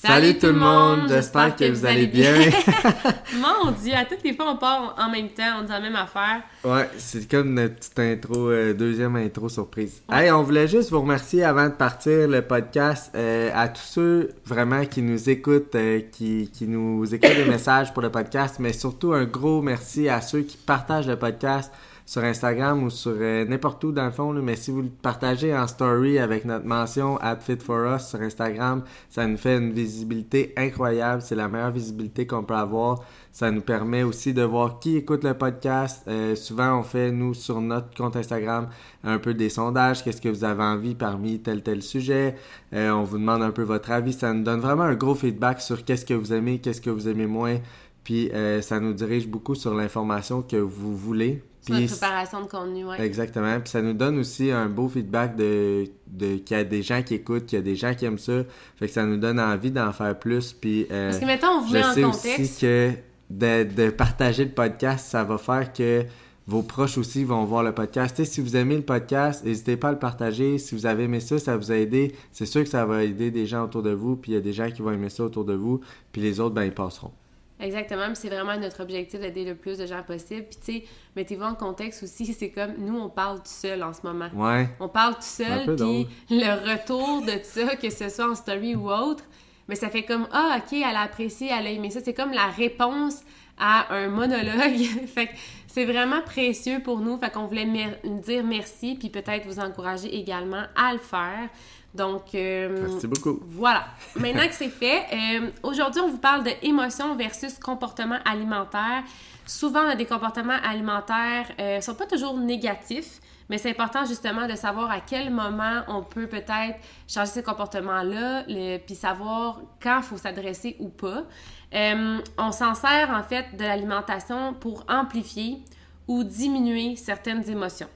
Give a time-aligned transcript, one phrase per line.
[0.00, 2.32] Salut tout le monde, j'espère que vous allez bien.
[3.34, 5.96] Mon Dieu, à toutes les fois on part en même temps, on dit la même
[5.96, 6.42] affaire.
[6.62, 10.00] Ouais, c'est comme notre petite intro, euh, deuxième intro surprise.
[10.08, 14.30] Hey, on voulait juste vous remercier avant de partir le podcast euh, à tous ceux
[14.46, 18.72] vraiment qui nous écoutent, euh, qui, qui nous écrivent des messages pour le podcast, mais
[18.72, 21.72] surtout un gros merci à ceux qui partagent le podcast
[22.08, 24.32] sur Instagram ou sur euh, n'importe où dans le fond.
[24.32, 28.82] mais si vous le partagez en story avec notre mention Fit for Us sur Instagram,
[29.10, 31.20] ça nous fait une visibilité incroyable.
[31.20, 33.04] C'est la meilleure visibilité qu'on peut avoir.
[33.30, 36.02] Ça nous permet aussi de voir qui écoute le podcast.
[36.08, 38.70] Euh, souvent, on fait, nous, sur notre compte Instagram,
[39.04, 40.02] un peu des sondages.
[40.02, 42.36] Qu'est-ce que vous avez envie parmi tel tel sujet?
[42.72, 44.14] Euh, on vous demande un peu votre avis.
[44.14, 47.06] Ça nous donne vraiment un gros feedback sur qu'est-ce que vous aimez, qu'est-ce que vous
[47.06, 47.58] aimez moins.
[48.02, 48.30] Puis
[48.62, 51.42] ça nous dirige beaucoup sur l'information que vous voulez.
[51.72, 53.00] Puis notre préparation de contenu, ouais.
[53.00, 53.60] Exactement.
[53.60, 57.02] Puis ça nous donne aussi un beau feedback de, de qu'il y a des gens
[57.02, 58.42] qui écoutent, qu'il y a des gens qui aiment ça.
[58.76, 60.52] Fait que ça nous donne envie d'en faire plus.
[60.52, 62.40] Puis euh, Parce que mettons, on vous met en contexte.
[62.40, 62.92] aussi que
[63.30, 66.04] de, de partager le podcast, ça va faire que
[66.46, 68.16] vos proches aussi vont voir le podcast.
[68.16, 70.56] Tu sais, si vous aimez le podcast, n'hésitez pas à le partager.
[70.56, 72.14] Si vous avez aimé ça, ça vous a aidé.
[72.32, 74.16] C'est sûr que ça va aider des gens autour de vous.
[74.16, 75.82] Puis il y a des gens qui vont aimer ça autour de vous.
[76.10, 77.12] Puis les autres, ben, ils passeront.
[77.60, 80.44] Exactement, c'est vraiment notre objectif d'aider le plus de gens possible.
[80.44, 80.84] Puis tu sais,
[81.16, 84.28] mettez-vous en contexte aussi, c'est comme nous, on parle tout seul en ce moment.
[84.34, 84.68] Ouais.
[84.78, 88.88] On parle tout seul, puis le retour de ça, que ce soit en story ou
[88.90, 89.24] autre,
[89.66, 92.00] mais ça fait comme Ah, ok, elle a apprécié, elle a aimé ça.
[92.02, 93.22] C'est comme la réponse
[93.58, 94.78] à un monologue.
[95.06, 95.32] fait que
[95.66, 97.18] c'est vraiment précieux pour nous.
[97.18, 101.48] Fait qu'on voulait mer- dire merci, puis peut-être vous encourager également à le faire.
[101.94, 103.40] Donc, euh, Merci beaucoup.
[103.48, 103.86] voilà.
[104.16, 109.02] Maintenant que c'est fait, euh, aujourd'hui, on vous parle de émotions versus comportement alimentaire.
[109.46, 114.46] Souvent, on a des comportements alimentaires euh, sont pas toujours négatifs, mais c'est important justement
[114.46, 116.78] de savoir à quel moment on peut peut-être
[117.08, 118.44] changer ces comportements-là,
[118.84, 121.24] puis savoir quand il faut s'adresser ou pas.
[121.72, 125.62] On s'en sert en fait de l'alimentation pour amplifier
[126.06, 127.88] ou diminuer certaines émotions.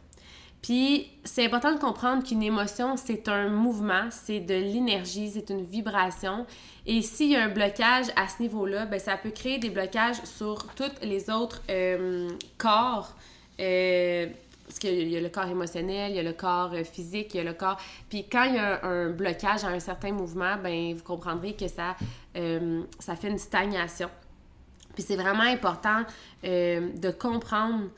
[0.63, 5.65] Puis c'est important de comprendre qu'une émotion, c'est un mouvement, c'est de l'énergie, c'est une
[5.65, 6.47] vibration.
[6.87, 10.23] Et s'il y a un blocage à ce niveau-là, ben, ça peut créer des blocages
[10.23, 13.17] sur tous les autres euh, corps.
[13.59, 14.29] Euh,
[14.65, 17.39] parce qu'il y a le corps émotionnel, il y a le corps euh, physique, il
[17.39, 17.79] y a le corps...
[18.09, 21.67] Puis quand il y a un blocage à un certain mouvement, ben vous comprendrez que
[21.67, 21.97] ça,
[23.01, 24.09] ça fait une stagnation.
[24.95, 26.05] Puis c'est vraiment important
[26.45, 27.89] de comprendre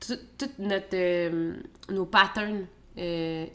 [0.00, 1.54] tout, tout notre, euh,
[1.90, 2.66] nos patterns
[2.98, 3.46] euh,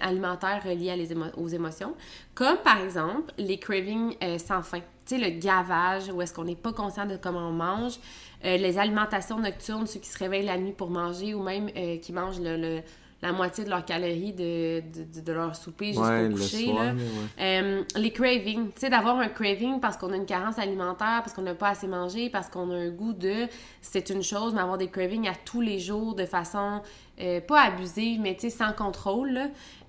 [0.00, 1.94] alimentaires reliés aux émotions,
[2.34, 4.80] comme par exemple les cravings euh, sans fin.
[5.10, 7.98] Le gavage, où est-ce qu'on n'est pas conscient de comment on mange,
[8.44, 11.70] les alimentations nocturnes, ceux qui se réveillent la nuit pour manger ou même
[12.02, 12.82] qui mangent le-
[13.20, 16.66] la moitié de leurs calories de, de, de leur souper jusqu'au Ouais, le coucher.
[16.66, 16.84] soir.
[16.84, 16.92] là.
[16.94, 17.00] ouais.
[17.40, 21.32] Euh, les cravings, tu sais, d'avoir un craving parce qu'on a une carence alimentaire, parce
[21.32, 23.46] qu'on n'a pas assez mangé, parce qu'on a un goût de,
[23.82, 26.80] c'est une chose, mais avoir des cravings à tous les jours de façon
[27.20, 29.40] euh, pas abusive, mais tu sais, sans contrôle,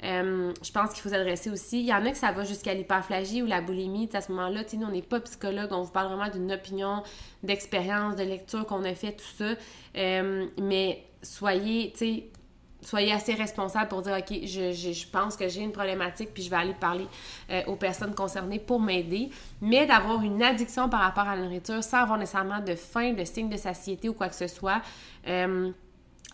[0.03, 1.81] euh, je pense qu'il faut s'adresser aussi.
[1.81, 4.63] Il y en a que ça va jusqu'à l'hyperphagie ou la boulimie, à ce moment-là,
[4.63, 7.03] tu sais, nous, on n'est pas psychologue, on vous parle vraiment d'une opinion,
[7.43, 9.53] d'expérience, de lecture qu'on a fait, tout ça.
[10.57, 12.23] Mais soyez, tu sais,
[12.81, 16.49] soyez assez responsable pour dire OK, je, je, pense que j'ai une problématique, puis je
[16.49, 17.07] vais aller parler
[17.49, 19.29] euh, aux personnes concernées pour m'aider.
[19.61, 23.23] Mais d'avoir une addiction par rapport à la nourriture sans avoir nécessairement de faim, de
[23.23, 24.81] signe de satiété ou quoi que ce soit,
[25.27, 25.71] euh,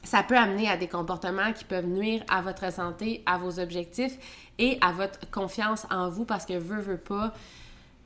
[0.03, 4.17] ça peut amener à des comportements qui peuvent nuire à votre santé, à vos objectifs
[4.59, 7.33] et à votre confiance en vous parce que veut, veut pas,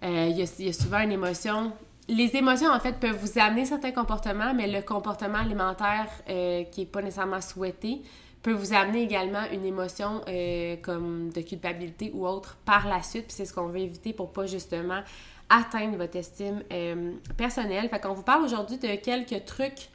[0.03, 1.73] euh, il y, a, souvent une émotion.
[2.07, 6.85] Les émotions, en fait, peuvent vous amener certains comportements, mais le comportement alimentaire qui n'est
[6.87, 8.01] pas nécessairement souhaité
[8.41, 13.27] peut vous amener également une émotion euh, comme de culpabilité ou autre par la suite.
[13.27, 15.01] Puis c'est ce qu'on veut éviter pour pas justement
[15.49, 17.89] atteindre votre estime euh, personnelle.
[17.89, 19.89] Fait qu'on vous parle aujourd'hui de quelques trucs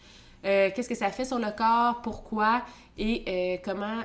[0.45, 2.63] euh, qu'est-ce que ça fait sur le corps, pourquoi
[2.99, 4.03] et comment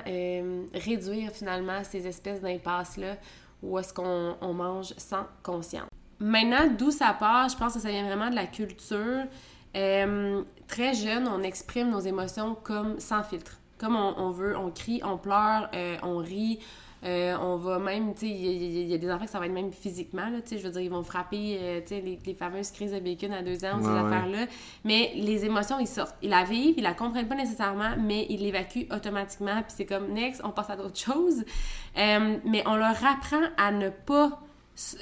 [0.74, 3.16] réduire finalement ces espèces d'impasses-là
[3.62, 5.86] où est-ce qu'on on mange sans conscience.
[6.18, 9.26] Maintenant, d'où ça part, je pense que ça vient vraiment de la culture.
[9.74, 13.59] Très jeune, on exprime nos émotions comme sans filtre.
[13.80, 16.60] Comme on, on veut, on crie, on pleure, euh, on rit,
[17.02, 19.52] Euh, on va même, tu sais, il y, a des enfants que ça va être
[19.52, 22.34] même physiquement, là, tu sais, je veux dire, ils vont frapper, euh, tu sais, les,
[22.34, 24.46] fameuses crises de bacon à deux ans, ces affaires-là.
[24.84, 26.16] Mais les émotions, ils sortent.
[26.20, 30.12] Ils la vivent, ils la comprennent pas nécessairement, mais ils l'évacuent automatiquement, puis c'est comme,
[30.12, 31.42] next, on passe à d'autres choses.
[31.96, 34.42] Euh, mais on leur apprend à ne pas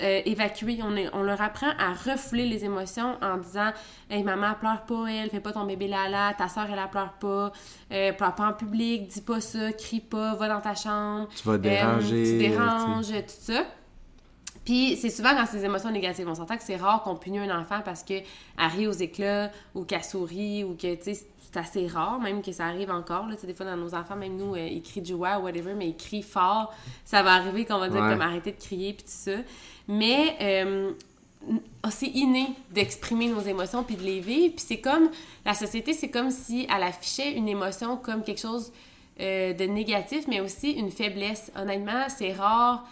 [0.03, 0.81] euh, évacuer.
[0.83, 3.71] On, on, leur apprend à refouler les émotions en disant
[4.11, 7.13] Hey, maman, pleure pas, elle, fais pas ton bébé là ta soeur, elle, la pleure
[7.15, 7.53] pas,
[7.93, 11.29] euh, pleure pas en public, dis pas ça, crie pas, va dans ta chambre.
[11.35, 12.25] Tu vas déranger.
[12.25, 13.65] tu déranges, tout ça.
[14.65, 16.29] Puis c'est souvent quand ces émotions négatives.
[16.29, 18.25] On s'entend que c'est rare qu'on punisse un enfant parce qu'elle
[18.59, 21.27] rit aux éclats ou qu'elle sourit ou que, tu sais,
[21.59, 23.27] assez rare, même que ça arrive encore.
[23.27, 23.35] Là.
[23.43, 25.97] Des fois, dans nos enfants, même nous, euh, ils crient joie ou whatever, mais ils
[25.97, 26.75] crient fort.
[27.05, 29.37] Ça va arriver qu'on va dire comme arrêter de crier puis tout ça.
[29.87, 30.93] Mais euh,
[31.91, 34.55] c'est inné d'exprimer nos émotions puis de les vivre.
[34.55, 35.11] Puis c'est comme,
[35.45, 38.73] la société, c'est comme si elle affichait une émotion comme quelque chose
[39.21, 41.51] euh, de négatif, mais aussi une faiblesse.
[41.57, 42.87] Honnêtement, c'est rare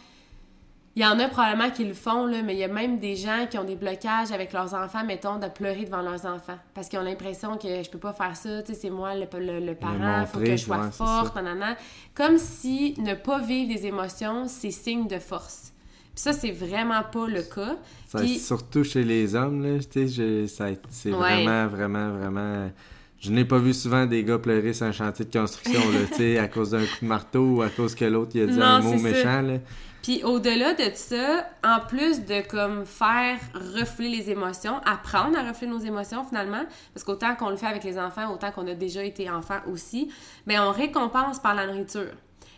[0.96, 3.16] il y en a probablement qui le font, là, mais il y a même des
[3.16, 6.56] gens qui ont des blocages avec leurs enfants, mettons, de pleurer devant leurs enfants.
[6.72, 9.26] Parce qu'ils ont l'impression que je peux pas faire ça, tu sais, c'est moi le,
[9.60, 11.76] le, parent, il faut que je sois forte, nanana.
[12.14, 15.74] Comme si ne pas vivre des émotions, c'est signe de force.
[16.14, 17.76] Puis ça, c'est vraiment pas le cas.
[18.38, 20.46] Surtout chez les hommes, là, tu sais,
[20.88, 22.70] c'est vraiment, vraiment, vraiment...
[23.18, 26.16] Je n'ai pas vu souvent des gars pleurer sur un chantier de construction, là, tu
[26.16, 28.60] sais, à cause d'un coup de marteau ou à cause que l'autre, il a dit
[28.60, 29.58] un mot méchant, là.
[30.06, 33.40] Puis au-delà de ça, en plus de comme faire
[33.74, 36.62] refler les émotions, apprendre à refler nos émotions finalement,
[36.94, 40.08] parce qu'autant qu'on le fait avec les enfants, autant qu'on a déjà été enfant aussi,
[40.46, 42.12] mais on récompense par la nourriture.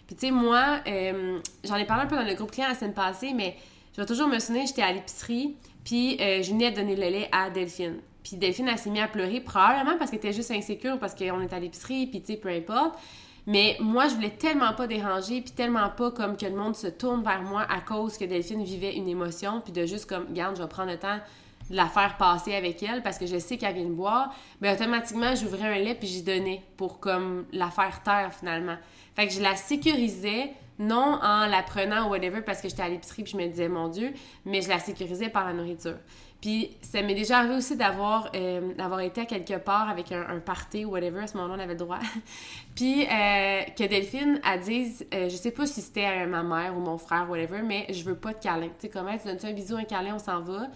[0.06, 2.74] Puis tu sais, moi, euh, j'en ai parlé un peu dans le groupe client la
[2.74, 3.56] semaine passée, mais
[3.96, 5.56] je vais toujours me souvenir, j'étais à l'épicerie,
[5.86, 7.96] puis euh, je venais donner le lait à Delphine.
[8.22, 11.40] Puis Delphine, elle s'est mise à pleurer, probablement parce qu'elle était juste insécure, parce qu'on
[11.40, 12.98] était à l'épicerie, puis tu sais, peu importe.
[13.48, 16.86] Mais moi, je voulais tellement pas déranger, puis tellement pas comme que le monde se
[16.86, 20.56] tourne vers moi à cause que Delphine vivait une émotion, puis de juste comme, garde,
[20.56, 21.18] je vais prendre le temps
[21.70, 24.72] de la faire passer avec elle parce que je sais qu'elle vient de boire, mais
[24.72, 28.76] automatiquement, j'ouvrais un lait puis j'y donnais pour comme la faire taire finalement.
[29.14, 32.88] Fait que je la sécurisais, non en la prenant ou whatever parce que j'étais à
[32.88, 34.12] l'épicerie puis je me disais mon Dieu,
[34.44, 35.96] mais je la sécurisais par la nourriture.
[36.40, 40.90] Puis ça m'est déjà arrivé aussi d'avoir euh, été quelque part avec un, party ou
[40.90, 41.98] whatever, à ce moment-là on avait le droit.
[42.76, 46.80] puis euh, que Delphine a dit, euh, je sais pas si c'était ma mère ou
[46.80, 48.68] mon frère ou whatever, mais je veux pas de câlin.
[48.68, 50.68] Tu sais comment tu donnes -tu un bisou, un câlin, on s'en va.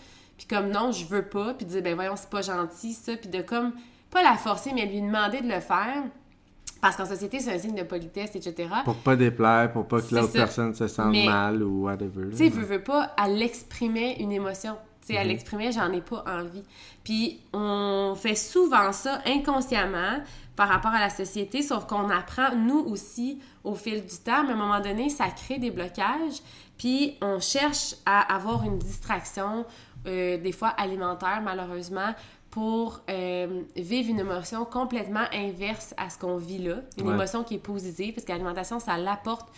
[0.43, 3.29] Puis comme non, je veux pas, puis dire ben voyons c'est pas gentil ça, puis
[3.29, 3.73] de comme
[4.11, 6.03] pas la forcer mais lui demander de le faire.
[6.81, 8.69] Parce qu'en société, c'est un signe de politesse, etc.
[8.85, 12.31] Pour pas déplaire, pour pas que l'autre personne se sente mal ou whatever.
[12.31, 14.77] Tu sais, veux, veux pas, elle exprimait une émotion.
[15.01, 15.35] Tu sais, elle mhm.
[15.35, 16.65] exprimait, j'en ai pas envie.
[17.05, 20.19] Puis on fait souvent ça inconsciemment
[20.57, 24.51] par rapport à la société, sauf qu'on apprend, nous aussi, au fil du temps, mais
[24.51, 26.43] à un moment donné, ça crée des blocages,
[26.79, 29.65] puis on cherche à avoir une distraction,
[30.07, 32.15] euh, des fois alimentaire, malheureusement,
[32.51, 36.77] pour euh, vivre une émotion complètement inverse à ce qu'on vit là.
[36.99, 39.49] Une émotion qui est positive, parce que l'alimentation, ça l'apporte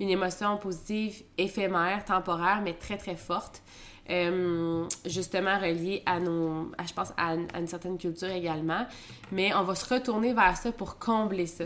[0.00, 3.62] une émotion positive, éphémère, temporaire, mais très, très forte.
[4.10, 8.86] Euh, justement reliée à nos, je pense, à, une certaine culture également.
[9.32, 11.64] Mais on va se retourner vers ça pour combler ça.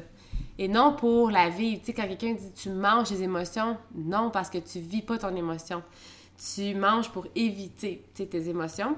[0.56, 1.80] Et non pour la vivre.
[1.80, 5.18] Tu sais, quand quelqu'un dit tu manges les émotions, non, parce que tu vis pas
[5.18, 5.82] ton émotion.
[6.38, 8.96] Tu manges pour éviter tes émotions.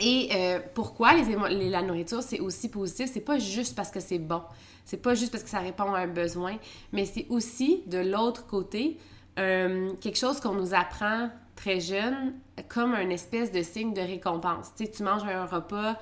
[0.00, 3.10] Et euh, pourquoi les, la nourriture, c'est aussi positif?
[3.12, 4.42] C'est pas juste parce que c'est bon.
[4.84, 6.56] C'est pas juste parce que ça répond à un besoin,
[6.92, 8.96] mais c'est aussi, de l'autre côté,
[9.38, 12.34] euh, quelque chose qu'on nous apprend très jeune
[12.68, 14.72] comme un espèce de signe de récompense.
[14.76, 15.94] Tu manges un repas,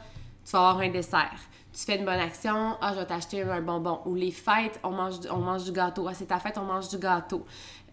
[0.44, 1.40] tu vas avoir un dessert
[1.76, 4.00] tu fais une bonne action, ah, je vais t'acheter un bonbon.
[4.06, 6.06] Ou les fêtes, on mange, on mange du gâteau.
[6.08, 7.44] Ah, c'est ta fête, on mange du gâteau.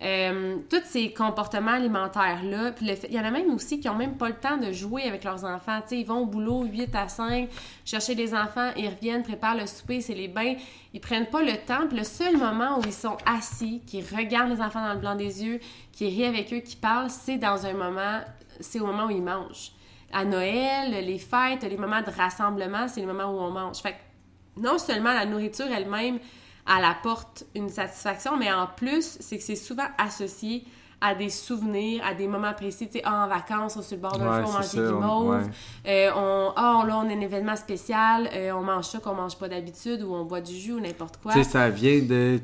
[0.01, 4.15] Euh, tous ces comportements alimentaires-là, puis il y en a même aussi qui ont même
[4.15, 5.81] pas le temps de jouer avec leurs enfants.
[5.81, 7.49] Tu sais, ils vont au boulot 8 à 5,
[7.83, 10.55] chercher des enfants, ils reviennent, préparent le souper, c'est les bains.
[10.93, 11.85] Ils prennent pas le temps.
[11.91, 15.43] Le seul moment où ils sont assis, qui regardent les enfants dans le blanc des
[15.43, 15.59] yeux,
[15.91, 18.21] qui rient avec eux, qui parlent, c'est dans un moment,
[18.61, 19.73] c'est au moment où ils mangent
[20.13, 23.77] à Noël, les fêtes, les moments de rassemblement, c'est les moments où on mange.
[23.77, 26.20] Fait que non seulement la nourriture elle-même,
[26.67, 30.65] elle apporte une satisfaction, mais en plus, c'est que c'est souvent associé
[31.01, 32.88] à des souvenirs, à des moments précis.
[32.88, 34.77] Tu sais, ah, en vacances, on est sur le bord d'un feu, on mange des
[34.77, 35.50] guimauves.
[35.86, 39.38] Euh, on, ah, là, on a un événement spécial, euh, on mange ça qu'on mange
[39.38, 41.34] pas d'habitude, ou on boit du jus, ou n'importe quoi.
[41.34, 42.39] Tu sais, ça vient de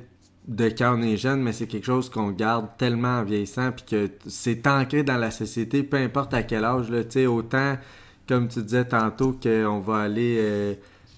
[0.50, 3.86] de quand on est jeune, mais c'est quelque chose qu'on garde tellement en vieillissant, puis
[3.90, 7.78] que c'est ancré dans la société, peu importe à quel âge, là, tu sais, autant,
[8.28, 10.74] comme tu disais tantôt, qu'on va aller, euh,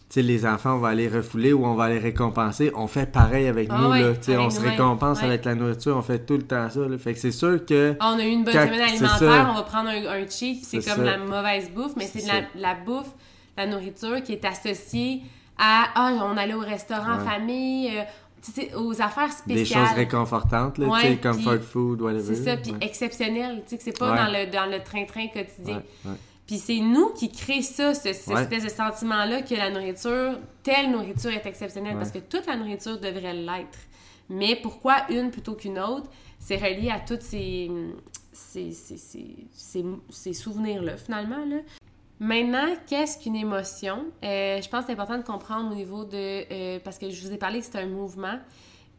[0.09, 2.73] sais, les enfants, on va aller refouler ou on va les récompenser.
[2.75, 4.13] On fait pareil avec Ah nous, ouais, là.
[4.15, 5.27] Tu sais, avec on se récompense Ouais.
[5.27, 6.97] avec la nourriture, on fait tout le temps ça, là.
[6.97, 7.95] Fait que c'est sûr que...
[8.01, 10.65] Ah, on a eu une bonne Quand- semaine alimentaire, on va prendre un, un cheat,
[10.65, 11.17] c'est comme ça.
[11.17, 13.11] la mauvaise bouffe, mais c'est la, la bouffe,
[13.57, 15.21] la nourriture qui est associée
[15.57, 17.23] à ah, on allait au restaurant Ouais.
[17.25, 18.01] famille, euh,
[18.77, 19.55] aux affaires spéciales.
[19.57, 22.35] Des choses réconfortantes, là, Ouais, comfort food, whatever.
[22.35, 22.77] C'est ça, puis Ouais.
[22.81, 24.17] exceptionnel, tu sais, que c'est pas Ouais.
[24.17, 25.83] dans le, dans le train-train quotidien.
[26.47, 30.91] Puis c'est nous qui créons ça, ce, cette espèce de sentiment-là que la nourriture, telle
[30.91, 33.77] nourriture est exceptionnelle, parce que toute la nourriture devrait l'être.
[34.29, 36.09] Mais pourquoi une plutôt qu'une autre?
[36.39, 37.69] C'est relié à tous ces,
[38.33, 41.45] ces, ces, ces, ces- ces souvenirs-là, finalement.
[41.45, 41.57] Là.
[42.21, 44.05] Maintenant, qu'est-ce qu'une émotion?
[44.23, 46.45] Euh, je pense que c'est important de comprendre au niveau de...
[46.53, 48.37] euh, parce que je vous ai parlé que c'est un mouvement.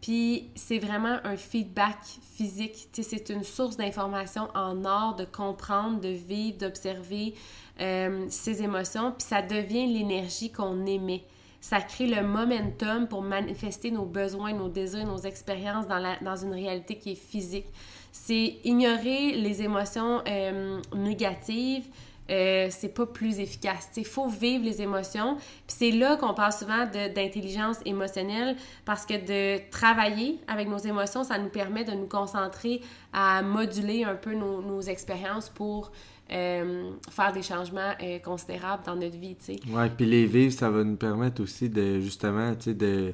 [0.00, 1.98] Puis c'est vraiment un feedback
[2.34, 2.88] physique.
[2.92, 7.34] C'est une source d'information en or de comprendre, de vivre, d'observer
[7.80, 9.12] euh, ces émotions.
[9.12, 11.22] Puis ça devient l'énergie qu'on émet.
[11.60, 16.34] Ça crée le momentum pour manifester nos besoins, nos désirs, nos expériences dans, la, dans
[16.34, 17.66] une réalité qui est physique.
[18.10, 21.84] C'est ignorer les émotions euh, négatives,
[22.30, 23.90] euh, c'est pas plus efficace.
[23.96, 25.36] Il faut vivre les émotions.
[25.36, 31.24] Puis c'est là qu'on parle souvent d'intelligence émotionnelle parce que de travailler avec nos émotions,
[31.24, 32.80] ça nous permet de nous concentrer
[33.12, 35.90] à moduler un peu nos, nos expériences pour
[36.30, 39.36] euh, faire des changements euh, considérables dans notre vie.
[39.70, 43.12] Ouais, puis les vivre, ça va nous permettre aussi de, justement, de,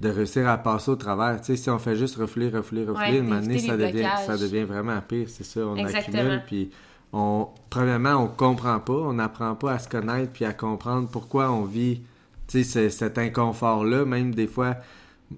[0.00, 1.38] de réussir à passer au travers.
[1.40, 4.26] Tu sais, si on fait juste refouler, refouler, refouler, Ouais, une d'éviter ça devient, blocages.
[4.26, 5.60] ça devient vraiment pire, c'est ça.
[5.66, 6.18] On Exactement.
[6.18, 6.70] accumule, puis
[7.18, 11.50] on, premièrement, on comprend pas, on n'apprend pas à se connaître, puis à comprendre pourquoi
[11.50, 12.02] on vit,
[12.48, 14.76] cet inconfort-là, même des fois...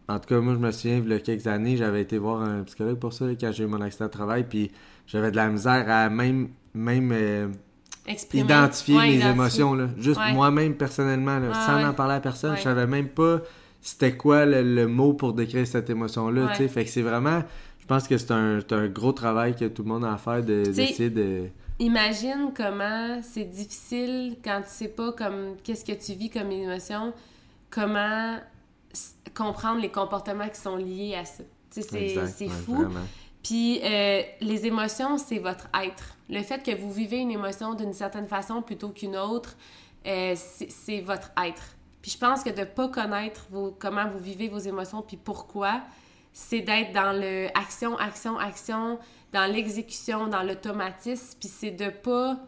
[0.06, 2.42] En tout cas, moi, je me souviens, il y a quelques années, j'avais été voir
[2.42, 4.70] un psychologue pour ça, quand j'ai eu mon accident de travail, puis
[5.06, 7.48] j'avais de la misère à même, même euh,
[8.34, 9.30] identifier Ouais, mes identifier.
[9.32, 9.88] émotions là.
[9.98, 10.32] Juste Ouais.
[10.34, 13.40] moi-même personnellement là, sans en parler à personne je savais même pas
[13.80, 16.50] c'était quoi le, le mot pour décrire cette émotion là Ouais.
[16.52, 16.68] tu sais.
[16.68, 17.42] Fait que c'est vraiment
[17.80, 20.16] je pense que c'est un, c'est un gros travail que tout le monde a à
[20.18, 21.44] faire d'essayer de
[21.78, 27.12] Imagine comment c'est difficile quand tu sais pas comme qu'est-ce que tu vis comme émotion,
[27.70, 28.38] comment
[29.34, 31.44] comprendre les comportements qui sont liés à ça.
[31.70, 32.74] Tu sais, c'est fou.
[32.74, 33.06] vraiment.
[33.42, 36.16] Puis euh, les émotions, c'est votre être.
[36.28, 39.56] Le fait que vous vivez une émotion d'une certaine façon plutôt qu'une autre,
[40.06, 41.76] euh, c'est votre être.
[42.02, 45.82] Puis je pense que de pas connaître vos, comment vous vivez vos émotions puis pourquoi,
[46.32, 48.98] c'est d'être dans le action, action, action,
[49.32, 52.38] dans l'exécution, dans l'automatisme, puis c'est de pas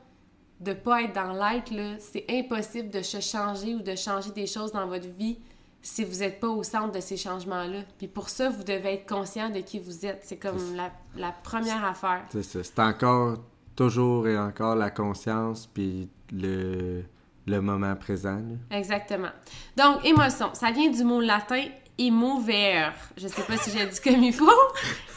[0.60, 4.46] de pas être dans l'être là, c'est impossible de se changer ou de changer des
[4.46, 5.38] choses dans votre vie
[5.82, 7.80] si vous n'êtes pas au centre de ces changements-là.
[7.96, 10.20] Puis pour ça, vous devez être conscient de qui vous êtes.
[10.22, 12.24] C'est comme la, la première affaire.
[12.30, 12.62] C'est ça.
[12.62, 13.38] C'est encore
[13.74, 17.04] toujours et encore la conscience puis le,
[17.46, 18.76] le moment présent là.
[18.76, 19.30] Exactement.
[19.78, 21.64] Donc, émotion, ça vient du mot latin
[22.06, 22.92] émouvere.
[23.16, 24.50] Je sais pas si j'ai dit comme il faut.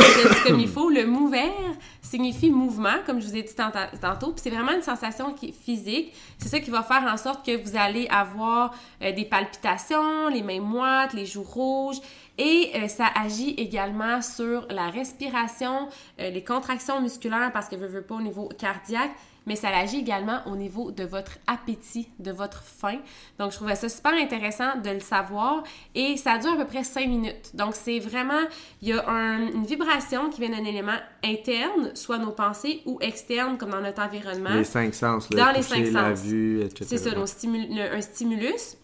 [0.00, 1.76] si j'ai dit comme il faut, le mouvere
[2.08, 4.32] signifie mouvement, comme je vous ai dit tantôt.
[4.32, 6.14] Puis c'est vraiment une sensation qui est physique.
[6.38, 10.42] C'est ça qui va faire en sorte que vous allez avoir euh, des palpitations, les
[10.42, 11.98] mains moites, les joues rouges.
[12.38, 15.88] Et euh, ça agit également sur la respiration,
[16.20, 19.10] euh, les contractions musculaires, parce que veut, veut pas au niveau cardiaque,
[19.48, 22.98] mais ça agit également au niveau de votre appétit, de votre faim.
[23.40, 25.64] Donc, je trouvais ça super intéressant de le savoir.
[25.96, 27.50] Et ça dure à peu près 5 minutes.
[27.54, 28.42] Donc, c'est vraiment,
[28.82, 32.98] il y a un- une vibration qui vient d'un élément interne, soit nos pensées, ou
[33.00, 34.50] externe, comme dans notre environnement.
[34.54, 36.24] les cinq sens là, Dans les cinq la sens.
[36.24, 38.76] vue etc C'est ça, stimul- un stimulus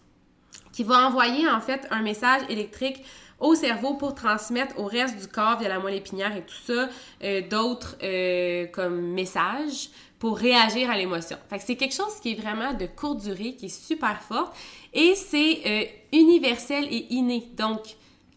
[0.73, 3.01] qui va envoyer en fait un message électrique
[3.39, 6.87] au cerveau pour transmettre au reste du corps via la moelle épinière et tout ça
[7.23, 11.37] euh, d'autres euh, comme messages pour réagir à l'émotion.
[11.49, 14.53] Que c'est quelque chose qui est vraiment de courte durée, qui est super fort
[14.93, 15.83] et c'est euh,
[16.17, 17.43] universel et inné.
[17.57, 17.81] Donc,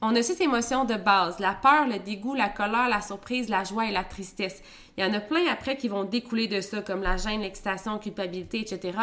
[0.00, 3.64] on a six émotions de base, la peur, le dégoût, la colère, la surprise, la
[3.64, 4.62] joie et la tristesse.
[4.96, 7.94] Il y en a plein après qui vont découler de ça, comme la gêne, l'excitation,
[7.94, 8.96] la culpabilité, etc.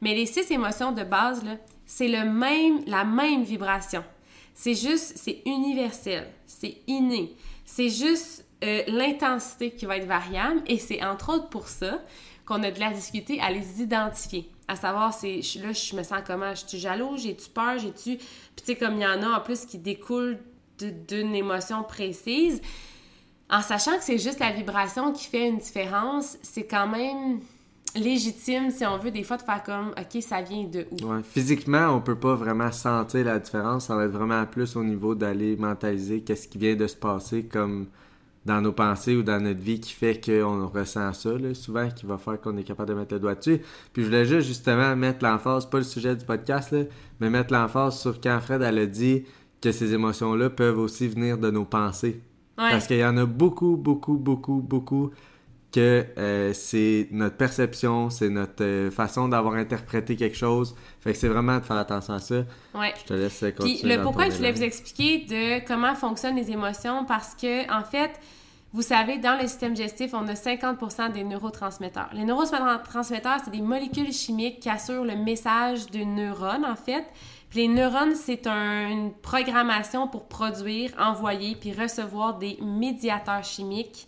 [0.00, 1.42] Mais les six émotions de base,
[1.84, 4.04] c'est le même, la même vibration.
[4.54, 7.36] C'est juste, c'est universel, c'est inné.
[7.64, 12.02] C'est juste euh, l'intensité qui va être variable et c'est entre autres pour ça
[12.44, 14.50] qu'on a de la difficulté à les identifier.
[14.66, 16.54] À savoir, c'est là, je me sens comment?
[16.54, 17.16] Je suis jaloux?
[17.16, 17.78] J'ai-tu peur?
[17.78, 18.16] J'ai-tu.
[18.16, 20.38] Puis, tu sais, comme il y en a en plus qui découlent
[20.78, 22.60] d'une émotion précise,
[23.50, 27.40] en sachant que c'est juste la vibration qui fait une différence, c'est quand même
[27.94, 31.22] légitime, si on veut, des fois, de faire comme, OK, ça vient de où?
[31.22, 33.86] Physiquement, on peut pas vraiment sentir la différence.
[33.86, 37.44] Ça va être vraiment plus au niveau d'aller mentaliser qu'est-ce qui vient de se passer
[37.44, 37.86] comme
[38.44, 42.06] dans nos pensées ou dans notre vie qui fait qu'on ressent ça, là, souvent, qui
[42.06, 43.60] va faire qu'on est capable de mettre le doigt dessus.
[43.92, 46.84] Puis je voulais juste justement mettre l'emphase, pas le sujet du podcast, là,
[47.20, 49.24] mais mettre l'emphase sur quand Fred elle a dit
[49.60, 52.20] que ces émotions-là peuvent aussi venir de nos pensées.
[52.56, 52.70] Ouais.
[52.70, 55.10] Parce qu'il y en a beaucoup, beaucoup, beaucoup, beaucoup
[55.72, 60.74] que euh, c'est notre perception, c'est notre euh, façon d'avoir interprété quelque chose.
[61.00, 62.36] Fait que c'est vraiment de faire attention à ça.
[62.74, 62.94] Ouais.
[63.02, 63.78] Je te laisse continuer.
[63.80, 67.84] Puis le pourquoi je voulais vous expliquer de comment fonctionnent les émotions parce que en
[67.84, 68.12] fait,
[68.72, 72.10] vous savez, dans le système digestif, on a 50% des neurotransmetteurs.
[72.12, 77.04] Les neurotransmetteurs, c'est des molécules chimiques qui assurent le message de neurones, en fait.
[77.50, 84.06] Puis les neurones, c'est un- une programmation pour produire, envoyer, puis recevoir des médiateurs chimiques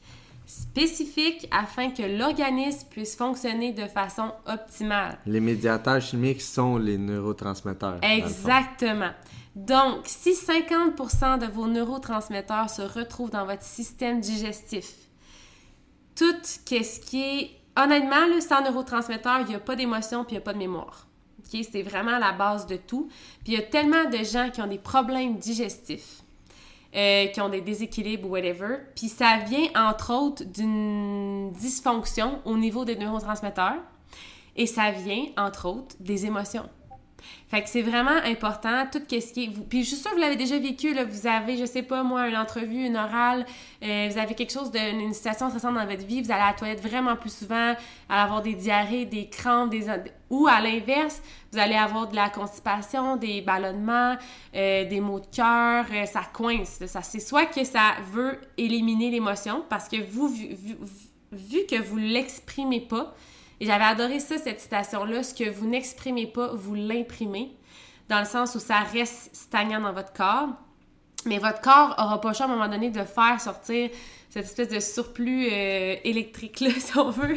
[0.51, 5.19] spécifiques afin que l'organisme puisse fonctionner de façon optimale.
[5.27, 8.01] Les médiateurs chimiques sont les neurotransmetteurs.
[8.03, 8.09] le.
[8.09, 9.11] Exactement.
[9.55, 14.93] Donc, si 50% de vos neurotransmetteurs se retrouvent dans votre système digestif,
[16.17, 17.51] tout ce qui est...
[17.77, 20.59] Honnêtement, là, sans neurotransmetteurs, il n'y a pas d'émotion puis il n'y a pas de
[20.59, 21.07] mémoire.
[21.45, 23.09] C'est vraiment la base de tout.
[23.45, 26.23] Puis il y a tellement de gens qui ont des problèmes digestifs,
[26.95, 28.79] euh, qui ont des déséquilibres ou whatever.
[28.97, 33.83] Puis ça vient, entre autres, d'une dysfonction au niveau des neurotransmetteurs.
[34.57, 36.69] Et ça vient, entre autres, des émotions.
[37.49, 39.51] Fait que c'est vraiment important, tout ce qui est...
[39.69, 42.29] Puis je suis sûre que vous l'avez déjà vécu, vous avez, je sais pas moi,
[42.29, 43.45] une entrevue, une orale,
[43.83, 46.49] euh, vous avez quelque chose, de, une situation stressante dans votre vie, vous allez à
[46.49, 47.75] la toilette vraiment plus souvent,
[48.09, 49.87] à avoir des diarrhées, des crampes, des...
[50.31, 54.17] Ou à l'inverse, vous allez avoir de la constipation, des ballonnements,
[54.55, 56.79] euh, des maux de cœur, euh, ça coince.
[56.87, 60.77] Ça, c'est soit que ça veut éliminer l'émotion, parce que vous, vu, vu-
[61.33, 63.13] vu que vous l'exprimez pas,
[63.61, 65.23] et j'avais adoré ça, cette citation-là.
[65.23, 67.53] Ce que vous n'exprimez pas, vous l'imprimez.
[68.09, 70.49] Dans le sens où ça reste stagnant dans votre corps.
[71.27, 73.91] Mais votre corps aura pas choix à un moment donné de faire sortir
[74.31, 77.37] cette espèce de surplus euh, électrique-là, si on veut,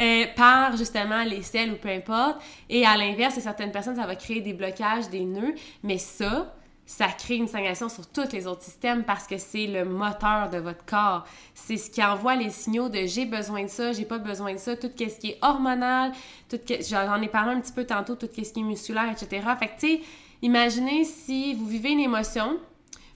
[0.00, 2.40] euh, par justement les selles ou peu importe.
[2.68, 5.54] Et à l'inverse, certaines personnes, ça va créer des blocages, des nœuds.
[5.84, 6.52] Mais ça,
[6.90, 10.58] ça crée une stagnation sur tous les autres systèmes parce que c'est le moteur de
[10.58, 11.24] votre corps.
[11.54, 14.58] C'est ce qui envoie les signaux de j'ai besoin de ça, j'ai pas besoin de
[14.58, 16.10] ça, tout ce qui est hormonal,
[16.50, 19.46] j'en ai parlé un petit peu tantôt, tout ce qui est musculaire, etc.
[19.56, 20.00] Fait que, tu sais,
[20.42, 22.58] imaginez si vous vivez une émotion,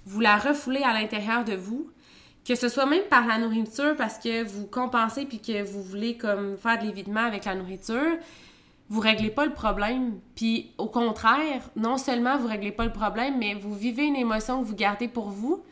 [0.06, 1.90] vous la refoulez à l'intérieur de vous,
[2.46, 6.16] que ce soit même par la nourriture parce que vous compensez puis que vous voulez
[6.16, 8.18] comme faire de l'évitement avec la nourriture,
[8.88, 10.18] vous réglez pas le problème.
[10.34, 14.60] Puis au contraire, non seulement vous réglez pas le problème, mais vous vivez une émotion
[14.60, 15.62] que vous gardez pour vous.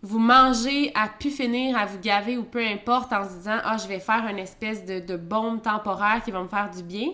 [0.00, 3.76] Vous mangez à pu finir, à vous gaver ou peu importe en se disant Ah,
[3.78, 7.08] je vais faire une espèce de, de bombe temporaire qui va me faire du bien.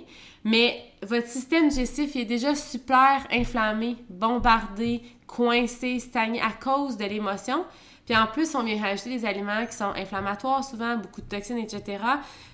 [0.45, 7.65] Mais votre système digestif est déjà super inflammé, bombardé, coincé, stagné à cause de l'émotion.
[8.07, 11.59] Puis en plus, on vient rajouter des aliments qui sont inflammatoires souvent, beaucoup de toxines,
[11.59, 12.03] etc.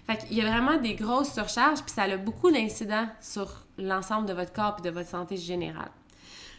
[0.07, 4.29] Fait qu'il y a vraiment des grosses surcharges, puis ça a beaucoup d'incidents sur l'ensemble
[4.29, 5.91] de votre corps et de votre santé générale.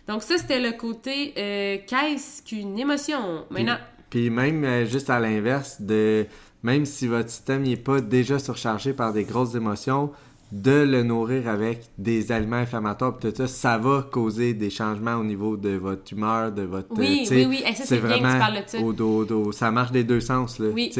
[0.08, 3.45] Donc ça, c'était le côté euh, qu'est-ce qu'une émotion?
[3.49, 3.77] Maintenant,
[4.10, 6.25] Puis même euh, juste à l'inverse, de
[6.63, 10.12] même si votre système n'est pas déjà surchargé par des grosses émotions,
[10.51, 15.23] de le nourrir avec des aliments inflammatoires, tout ça, ça va causer des changements au
[15.23, 16.87] niveau de votre humeur, de votre...
[16.91, 17.63] Oui, oui, oui.
[17.65, 18.79] Et ça, c'est bien que tu parles de ça.
[18.79, 20.67] Au, au- au- ça marche des deux sens, là.
[20.73, 20.91] Oui.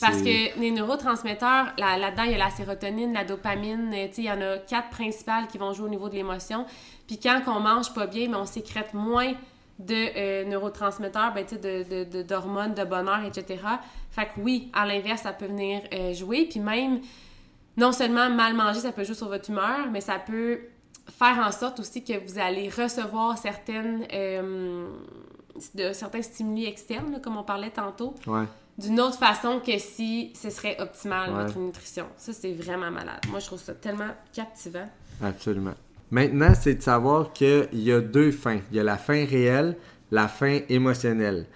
[0.00, 4.24] Parce que les neurotransmetteurs, là- là-dedans, il y a la sérotonine, la dopamine, euh, il
[4.24, 6.64] y en a quatre principales qui vont jouer au niveau de l'émotion.
[7.08, 9.32] Puis quand on mange pas bien, mais on sécrète moins
[9.80, 13.60] de euh, neurotransmetteurs, ben, sais, de, de- de- d'hormones, de, bonheur, etc.
[14.12, 16.46] Fait que oui, à l'inverse, ça peut venir euh, jouer.
[16.48, 17.00] Puis même,
[17.76, 20.60] non seulement mal manger, ça peut jouer sur votre humeur, mais ça peut
[21.18, 24.88] faire en sorte aussi que vous allez recevoir certaines, euh,
[25.74, 28.44] de, certains stimuli externes, là, comme on parlait tantôt Ouais.
[28.78, 31.42] d'une autre façon que si ce serait optimal, Ouais.
[31.44, 32.06] votre nutrition.
[32.16, 33.20] Ça, c'est vraiment malade.
[33.30, 34.88] Moi, je trouve ça tellement captivant.
[35.22, 35.74] Absolument.
[36.10, 38.60] Maintenant, c'est de savoir qu'il y a deux fins.
[38.70, 39.76] Il y a la fin réelle,
[40.10, 41.46] la fin émotionnelle.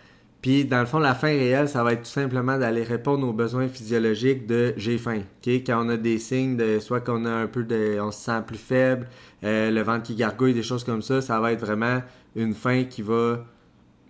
[0.47, 3.33] Puis, dans le fond, la fin réelle, ça va être tout simplement d'aller répondre aux
[3.33, 5.23] besoins physiologiques de j'ai faim.
[5.45, 7.99] Quand on a des signes de soit qu'on a un peu de.
[8.01, 9.09] on se sent plus faible,
[9.43, 12.01] euh, le ventre qui gargouille, des choses comme ça, ça va être vraiment
[12.37, 13.45] une faim qui va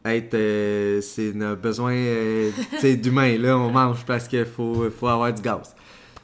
[0.05, 0.35] être.
[0.35, 2.51] euh, c'est nos besoins euh,
[3.03, 3.39] d'humain.
[3.39, 5.75] Là, on mange parce qu'il faut, faut avoir du gaz.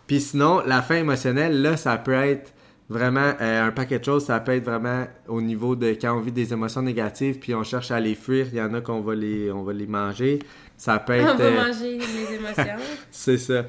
[0.07, 2.53] Puis sinon, la faim émotionnelle, là, ça peut être
[2.88, 4.25] vraiment euh, un paquet de choses.
[4.25, 7.62] Ça peut être vraiment au niveau de quand on vit des émotions négatives, puis on
[7.64, 8.47] cherche à les fuir.
[8.53, 10.38] Il y en a qu'on va les, on va les manger.
[10.77, 11.37] Ça peut On être.
[11.37, 12.85] va euh, manger les émotions.
[13.11, 13.64] c'est ça.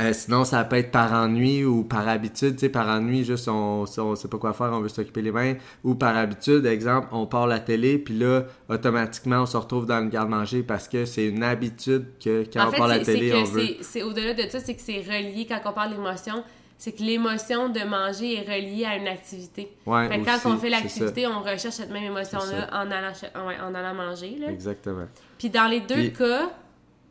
[0.00, 2.54] Euh, sinon, ça peut être par ennui ou par habitude.
[2.54, 5.30] Tu sais, par ennui, juste on, on sait pas quoi faire, on veut s'occuper les
[5.30, 5.54] mains.
[5.84, 10.00] Ou par habitude, exemple, on part la télé, puis là, automatiquement, on se retrouve dans
[10.00, 13.62] le garde-manger parce que c'est une habitude que quand on part la télé, on veut.
[13.80, 16.42] C'est au-delà de ça, c'est que c'est relié quand on parle d'émotion.
[16.78, 19.72] C'est que l'émotion de manger est reliée à une activité.
[19.86, 23.94] Ouais, fait quand on fait l'activité, on recherche cette même émotion-là en allant, en allant
[23.94, 24.36] manger.
[24.38, 24.50] Là.
[24.50, 25.06] Exactement.
[25.38, 26.50] Puis dans les deux cas,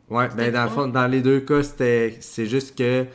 [0.08, 3.06] Ouais, ben dans le fond, dans les deux cas, c'est juste que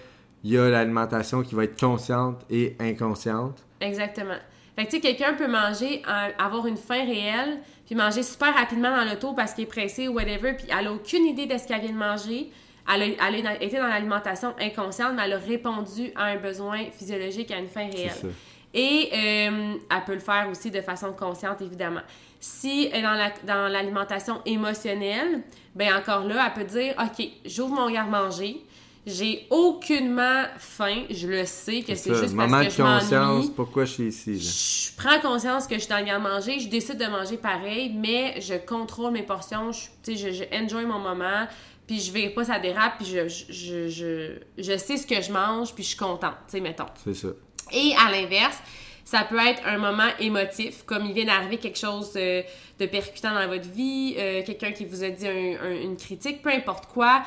[0.43, 3.63] il y a l'alimentation qui va être consciente et inconsciente.
[3.79, 4.35] Exactement.
[4.75, 6.01] Fait que tu sais, quelqu'un peut manger,
[6.37, 10.13] avoir une faim réelle, puis manger super rapidement dans l'auto parce qu'il est pressé ou
[10.13, 12.51] whatever, puis elle a aucune idée de ce qu'elle vient de manger.
[12.93, 13.15] Elle
[13.47, 17.67] a, été dans l'alimentation inconsciente, mais elle a répondu à un besoin physiologique, à une
[17.67, 18.33] faim réelle.
[18.73, 22.01] Et euh, elle peut le faire aussi de façon consciente, évidemment.
[22.39, 25.43] Si elle est dans l'alimentation émotionnelle,
[25.75, 28.63] ben encore là, elle peut dire OK, j'ouvre mon garde-manger,
[29.05, 33.93] j'ai aucunement faim, je le sais que c'est juste parce que je conscience, pourquoi je
[33.93, 34.39] suis ici.
[34.39, 38.39] Je prends conscience que je suis dans le garde-manger, je décide de manger pareil, mais
[38.39, 41.47] je contrôle mes portions, je, je, je enjoy mon moment,
[41.91, 45.29] puis je vais pas ça dérape, puis je, je, je, je, sais ce que je
[45.29, 46.85] mange, puis je suis contente, tu sais, mettons.
[47.03, 47.27] C'est ça.
[47.73, 48.57] Et à l'inverse,
[49.03, 53.45] ça peut être un moment émotif, comme il vient d'arriver quelque chose de, percutant dans
[53.45, 57.23] votre vie, euh, quelqu'un qui vous a dit une critique, peu importe quoi.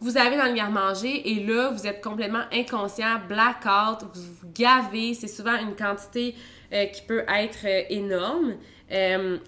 [0.00, 5.12] Vous avez dans le garde-manger et là, vous êtes complètement inconscient, blackout, vous vous gavez.
[5.12, 6.34] C'est souvent une quantité
[6.72, 8.54] euh, qui peut être euh, énorme.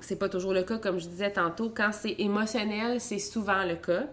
[0.03, 1.73] c'est pas toujours le cas, comme je disais tantôt.
[1.75, 4.05] Quand c'est émotionnel, c'est souvent le cas.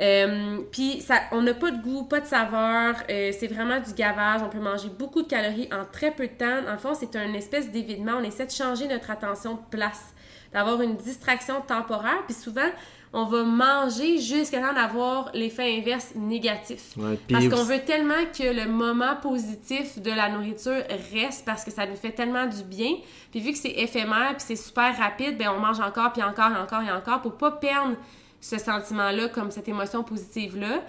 [0.00, 4.40] Euh, puis on n'a pas de goût, pas de saveur, euh, c'est vraiment du gavage.
[4.42, 6.72] On peut manger beaucoup de calories en très peu de temps.
[6.72, 8.12] En fond, c'est un espèce d'évitement.
[8.18, 10.14] On essaie de changer notre attention de place,
[10.52, 12.22] d'avoir une distraction temporaire.
[12.26, 12.70] Puis souvent,
[13.12, 16.94] on va manger jusqu'à temps d'avoir l'effet inverse négatif.
[17.30, 21.86] parce qu'on veut tellement que le moment positif de la nourriture reste parce que ça
[21.86, 22.94] nous fait tellement du bien.
[23.30, 26.50] Puis vu que c'est éphémère puis c'est super rapide, ben on mange encore puis encore
[26.52, 27.96] et encore et encore pour pas perdre
[28.42, 30.82] ce sentiment-là, comme cette émotion positive-là,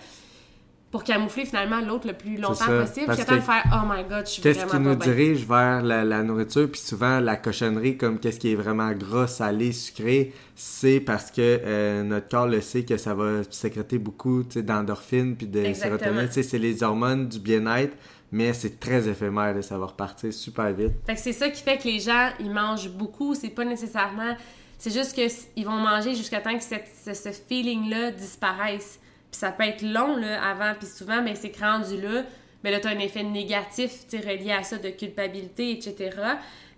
[0.91, 4.27] pour camoufler finalement l'autre le plus longtemps possible, jusqu'à temps de faire Oh my god,
[4.27, 8.39] je suis Qu'est-ce qui nous dirige vers la, nourriture, puis souvent la cochonnerie, comme qu'est-ce
[8.39, 12.97] qui est vraiment gras, salé, sucré, c'est parce que euh, notre corps le sait que
[12.97, 16.27] ça va sécréter beaucoup d'endorphines puis de sérotonine.
[16.29, 17.95] C'est les hormones du bien-être
[18.33, 20.93] mais c'est très éphémère, ça va repartir super vite.
[21.05, 24.35] Fait que c'est ça qui fait que les gens, ils mangent beaucoup, c'est pas nécessairement
[24.83, 28.99] c'est juste qu'ils vont manger jusqu'à temps que ce, feeling-là disparaisse.
[29.31, 32.23] Puis ça peut être long là, avant, puis souvent, mais c'est rendu là,
[32.65, 36.17] mais là, tu as un effet négatif relié à ça de culpabilité, etc.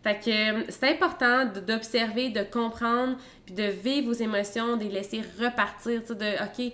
[0.04, 4.92] Fait que euh, c'est important d'observer, de comprendre, puis de vivre vos émotions, de les
[4.92, 6.74] laisser repartir, de OK,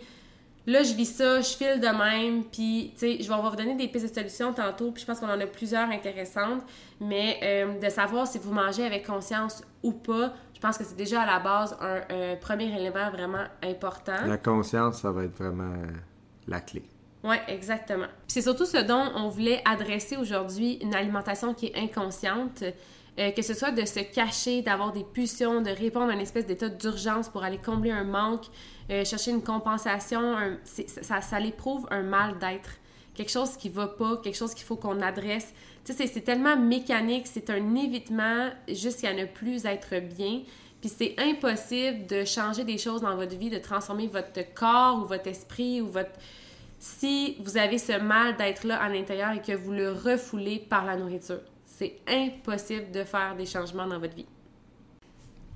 [0.68, 3.76] là, je vis ça, je file de même, puis, tu sais, je vais vous donner
[3.76, 6.62] des pistes de solutions tantôt, puis je pense qu'on en a plusieurs intéressantes,
[7.00, 11.24] mais euh, de savoir si vous mangez avec conscience ou pas, pense que c'est déjà
[11.24, 14.26] à la base un, premier élément vraiment important.
[14.26, 15.74] La conscience, ça va être vraiment
[16.48, 16.84] la clé.
[17.24, 18.08] Oui, exactement.
[18.28, 22.64] C'est surtout ce dont on voulait adresser aujourd'hui, une alimentation qui est inconsciente.
[23.20, 26.46] Euh, que ce soit de se cacher, d'avoir des pulsions, de répondre à une espèce
[26.46, 28.46] d'état d'urgence pour aller combler un manque,
[28.90, 32.70] euh, chercher une compensation, ça, ça l'éprouve un mal d'être.
[33.14, 35.54] Quelque chose qui va pas, quelque chose qu'il faut qu'on adresse.
[35.84, 40.42] Tu sais, c'est tellement mécanique, c'est un évitement jusqu'à ne plus être bien.
[40.80, 45.06] Puis c'est impossible de changer des choses dans votre vie, de transformer votre corps ou
[45.06, 46.12] votre esprit ou votre...
[46.80, 50.86] Si vous avez ce mal d'être là à l'intérieur et que vous le refoulez par
[50.86, 51.42] la nourriture.
[51.66, 54.26] C'est impossible de faire des changements dans votre vie.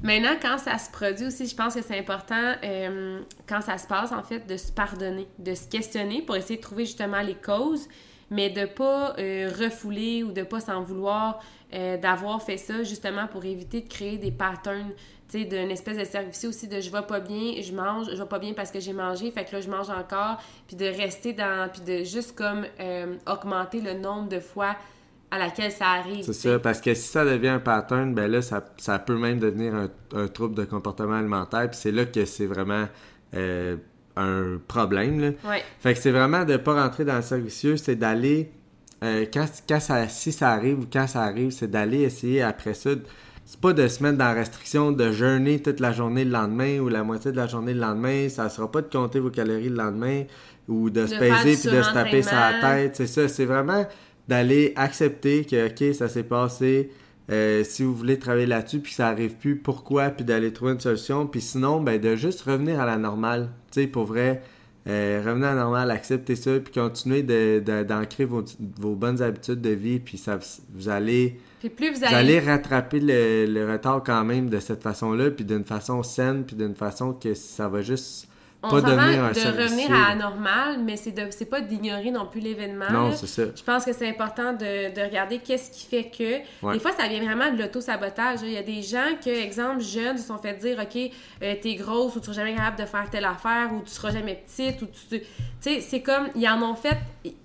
[0.04, 3.88] Maintenant, quand ça se produit aussi, je pense que c'est important, euh, quand ça se
[3.88, 7.36] passe, en fait, de se pardonner, de se questionner pour essayer de trouver justement les
[7.36, 7.88] causes,
[8.30, 11.40] mais de pas euh, refouler ou de pas s'en vouloir
[11.74, 14.92] euh, d'avoir fait ça justement pour éviter de créer des patterns,
[15.30, 18.18] tu sais, d'une espèce de service aussi de je vais pas bien, je mange, je
[18.18, 20.86] vais pas bien parce que j'ai mangé, fait que là je mange encore, puis de
[20.86, 22.66] rester dans, puis de juste comme
[23.28, 24.76] augmenter le nombre de fois
[25.32, 26.24] à laquelle ça arrive.
[26.24, 29.40] C'est ça, parce que si ça devient un pattern, ben là, ça, ça peut même
[29.40, 31.70] devenir un, trouble de comportement alimentaire.
[31.70, 32.86] Puis c'est là que c'est vraiment
[33.36, 33.78] euh,
[34.16, 35.20] un problème.
[35.20, 35.32] Là.
[35.80, 38.52] Fait que c'est vraiment de ne pas rentrer dans le cercle vicieux, c'est d'aller,
[39.04, 42.92] euh, quand, ça, si ça arrive ou quand ça arrive, c'est d'aller essayer après ça.
[43.46, 46.80] C'est pas de se mettre dans la restriction de jeûner toute la journée le lendemain
[46.80, 48.28] ou la moitié de la journée le lendemain.
[48.28, 50.24] Ça sera pas de compter vos calories le lendemain
[50.68, 52.96] ou de, se peser puis de se taper sa tête.
[52.96, 53.28] C'est ça.
[53.28, 53.86] C'est vraiment
[54.28, 56.90] d'aller accepter que, OK, ça s'est passé.
[57.32, 60.80] Euh, si vous voulez travailler là-dessus, puis ça arrive plus, pourquoi, puis d'aller trouver une
[60.80, 61.26] solution.
[61.26, 63.50] Puis sinon, ben, de juste revenir à la normale.
[63.72, 64.42] Tu sais, pour vrai,
[64.88, 68.44] Euh, revenez à la normale, acceptez ça, puis continuez de- de- d'ancrer vos,
[68.80, 70.38] vos bonnes habitudes de vie, puis ça,
[70.76, 71.40] vous allez...
[71.60, 72.38] Puis plus vous Vous allez...
[72.38, 76.56] allez rattraper le, le retard quand même de cette façon-là, puis d'une façon saine, puis
[76.56, 78.28] d'une façon que ça va juste
[78.66, 81.62] on pas s'entend devenir un de revenir à la normale, mais c'est de c'est pas
[81.62, 82.90] d'ignorer non plus l'événement.
[82.92, 83.44] Non, c'est ça.
[83.56, 86.66] Je pense que c'est important de, de regarder qu'est-ce qui fait que.
[86.66, 86.74] Ouais.
[86.74, 88.40] Des fois, ça vient vraiment de l'auto-sabotage.
[88.44, 90.98] Il y a des gens que, exemple, jeunes, se sont fait dire OK,
[91.44, 94.12] euh, t'es grosse ou tu seras jamais capable de faire telle affaire ou tu seras
[94.12, 95.20] jamais petite ou tu.
[95.20, 95.26] Tu
[95.60, 96.28] sais, c'est comme.
[96.36, 96.98] Ils en ont fait.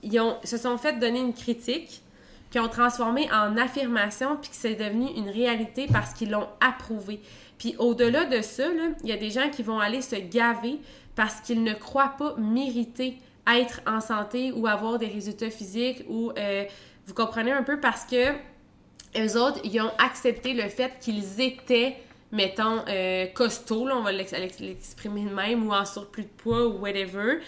[0.02, 2.02] Ils ont, se sont fait donner une critique
[2.50, 7.20] qui ont transformé en affirmation puis que c'est devenu une réalité parce qu'ils l'ont approuvé.
[7.59, 8.64] Puis au-delà de ça,
[9.02, 10.78] il y a des gens qui vont aller se gaver
[11.16, 16.32] parce qu'ils ne croient pas mériter être en santé ou avoir des résultats physiques ou
[16.38, 16.64] euh,
[17.06, 18.32] vous comprenez un peu parce que
[19.18, 21.96] eux autres, ils ont accepté le fait qu'ils étaient,
[22.30, 26.68] mettons, euh, costauds, on va l'ex- l'ex- l'exprimer de même, ou en surplus de poids
[26.68, 27.40] ou whatever.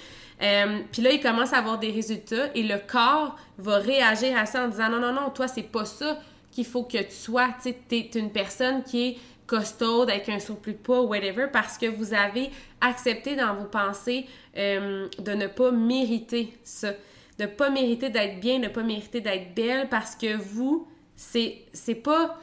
[0.42, 4.44] Euh, Puis là, ils commencent à avoir des résultats et le corps va réagir à
[4.46, 6.18] ça en disant non, non, non, toi, c'est pas ça
[6.50, 7.48] qu'il faut que tu sois.
[7.62, 9.18] Tu sais, une personne qui est
[9.52, 12.48] costaude avec un surplus de poids whatever parce que vous avez
[12.80, 14.24] accepté dans vos pensées
[14.56, 16.92] euh, de ne pas mériter ça.
[17.38, 21.66] De pas mériter d'être bien, de pas mériter d'être belle parce que vous, c'est
[22.02, 22.38] pas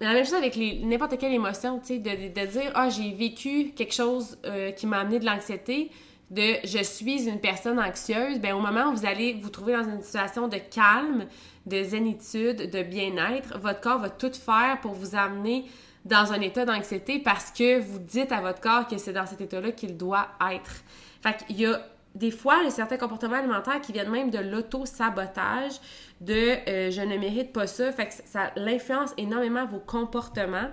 [0.00, 3.72] la même chose avec n'importe quelle émotion, tu sais, de, de dire ah j'ai vécu
[3.76, 5.90] quelque chose euh, qui m'a amené de l'anxiété,
[6.30, 9.84] de je suis une personne anxieuse, ben au moment où vous allez vous trouver dans
[9.84, 11.26] une situation de calme,
[11.66, 15.66] de zénitude, de bien-être, votre corps va tout faire pour vous amener
[16.04, 19.40] dans un état d'anxiété parce que vous dites à votre corps que c'est dans cet
[19.40, 20.82] état-là qu'il doit être.
[21.22, 21.80] Fait qu'il y a
[22.14, 25.80] des fois, certains comportements alimentaires qui viennent même de l'auto-sabotage,
[26.20, 27.92] de euh, je ne mérite pas ça.
[27.92, 30.68] Fait que ça, ça l'influence énormément vos comportements.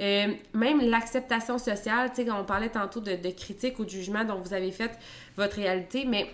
[0.00, 4.24] Euh, même l'acceptation sociale, tu sais, on parlait tantôt de, de critique ou de jugement
[4.24, 4.98] dont vous avez fait
[5.36, 6.26] votre réalité, mais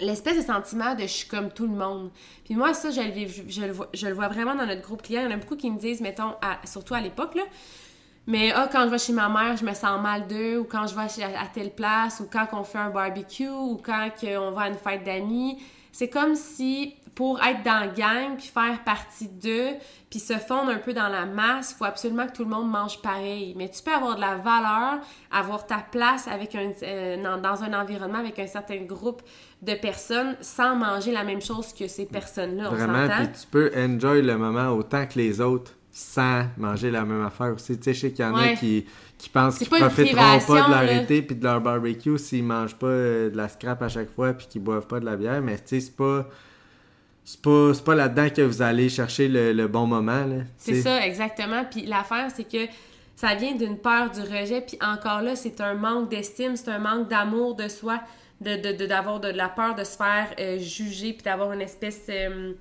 [0.00, 2.10] l'espèce de sentiment de je suis comme tout le monde.
[2.44, 5.22] Puis moi, ça, je le, vois, je le vois vraiment dans notre groupe client.
[5.22, 7.42] Il y en a beaucoup qui me disent, mettons, surtout à l'époque, là,
[8.26, 10.86] mais ah, quand je vais chez ma mère, je me sens mal d'eux, ou quand
[10.86, 14.52] je vais chez- à telle place, ou quand on fait un barbecue, ou quand on
[14.52, 15.60] va à une fête d'amis.
[15.90, 19.72] C'est comme si pour être dans la gang, puis faire partie d'eux,
[20.08, 22.70] puis se fondre un peu dans la masse, il faut absolument que tout le monde
[22.70, 23.54] mange pareil.
[23.56, 25.00] Mais tu peux avoir de la valeur,
[25.30, 29.20] avoir ta place avec un, euh, dans un environnement avec un certain groupe
[29.62, 32.68] de personnes sans manger la même chose que ces personnes-là.
[32.70, 37.04] On Vraiment, puis tu peux enjoy le moment autant que les autres sans manger la
[37.04, 37.76] même affaire aussi.
[37.76, 38.52] Tu sais, je sais qu'il y en Ouais.
[38.52, 38.86] a qui,
[39.18, 41.02] qui pensent qu'ils une profiteront pas de leur là.
[41.02, 44.32] été puis de leur barbecue s'ils mangent pas euh, de la scrap à chaque fois
[44.32, 46.26] puis qu'ils boivent pas de la bière, mais tu sais, c'est pas...
[47.24, 50.24] C'est pas, c'est pas là-dedans que vous allez chercher le, le bon moment.
[50.56, 51.64] C'est ça, exactement.
[51.70, 52.66] Puis l'affaire, c'est que
[53.14, 54.60] ça vient d'une peur du rejet.
[54.60, 58.00] Puis encore là, c'est un manque d'estime, c'est un manque d'amour de soi,
[58.42, 61.60] de, de, de- d'avoir de, la peur de se faire euh, juger, puis d'avoir une
[61.62, 62.52] espèce euh,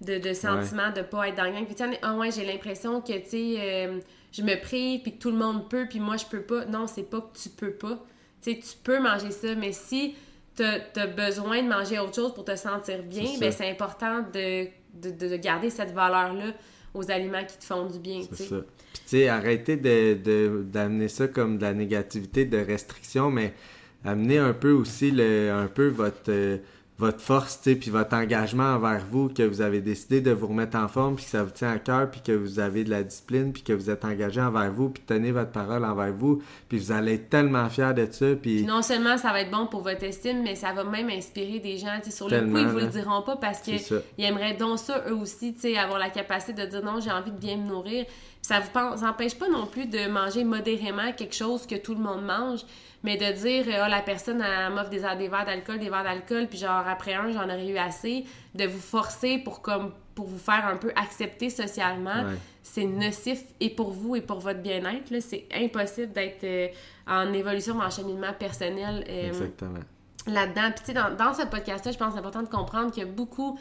[0.00, 1.64] de, sentiment de pas être dans le gang.
[1.64, 3.98] Puis tu sais, ah ouais, j'ai l'impression que, tu sais, euh,
[4.32, 6.64] je me prive, puis que tout le monde peut, puis moi, je peux pas.
[6.66, 7.98] Non, c'est pas que tu peux pas.
[8.42, 10.14] Tu sais, tu peux manger ça, mais si
[10.54, 14.66] t'as as besoin de manger autre chose pour te sentir bien, ben c'est important de,
[14.94, 16.52] de, de- de garder cette valeur-là
[16.94, 18.56] aux aliments qui te font du bien, C'est ça.
[18.92, 23.54] Puis tu sais, arrêtez de, de- d'amener ça comme de la négativité, de restriction, mais
[24.04, 26.58] amenez un peu aussi le, un peu votre, euh,
[26.98, 30.88] votre force, puis votre engagement envers vous, que vous avez décidé de vous remettre en
[30.88, 33.52] forme, puis que ça vous tient à cœur, puis que vous avez de la discipline,
[33.52, 36.90] puis que vous êtes engagé envers vous, puis tenez votre parole envers vous, puis vous
[36.90, 38.64] allez être tellement fiers de ça, puis...
[38.64, 41.78] Non seulement ça va être bon pour votre estime, mais ça va même inspirer des
[41.78, 42.00] gens.
[42.10, 43.80] Sur le coup, ils vous le diront pas parce qu'ils
[44.18, 47.56] aimeraient donc ça, eux aussi, avoir la capacité de dire non, j'ai envie de bien
[47.58, 48.06] me nourrir.
[48.42, 52.24] Ça vous empêche pas non plus de manger modérément quelque chose que tout le monde
[52.24, 52.60] mange,
[53.02, 56.46] mais de dire, ah, la personne, elle m'offre des, des verres d'alcool, des verres d'alcool,
[56.48, 58.24] puis genre après un, j'en aurais eu assez,
[58.54, 62.34] de vous forcer pour comme pour vous faire un peu accepter socialement, Ouais.
[62.60, 65.12] c'est nocif et pour vous et pour votre bien-être.
[65.20, 66.66] C'est impossible d'être euh,
[67.06, 69.78] en évolution, en cheminement personnel euh, Exactement.
[70.26, 70.70] là-dedans.
[70.74, 73.04] Puis tu sais, dans, dans ce podcast-là, je pense que c'est important de comprendre qu'il
[73.04, 73.60] y a beaucoup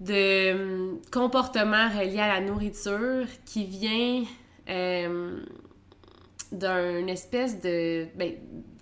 [0.00, 4.24] de hum, comportements reliés à la nourriture qui vient
[4.68, 5.40] euh,
[6.52, 8.06] d'une espèce de...
[8.16, 8.34] Ben,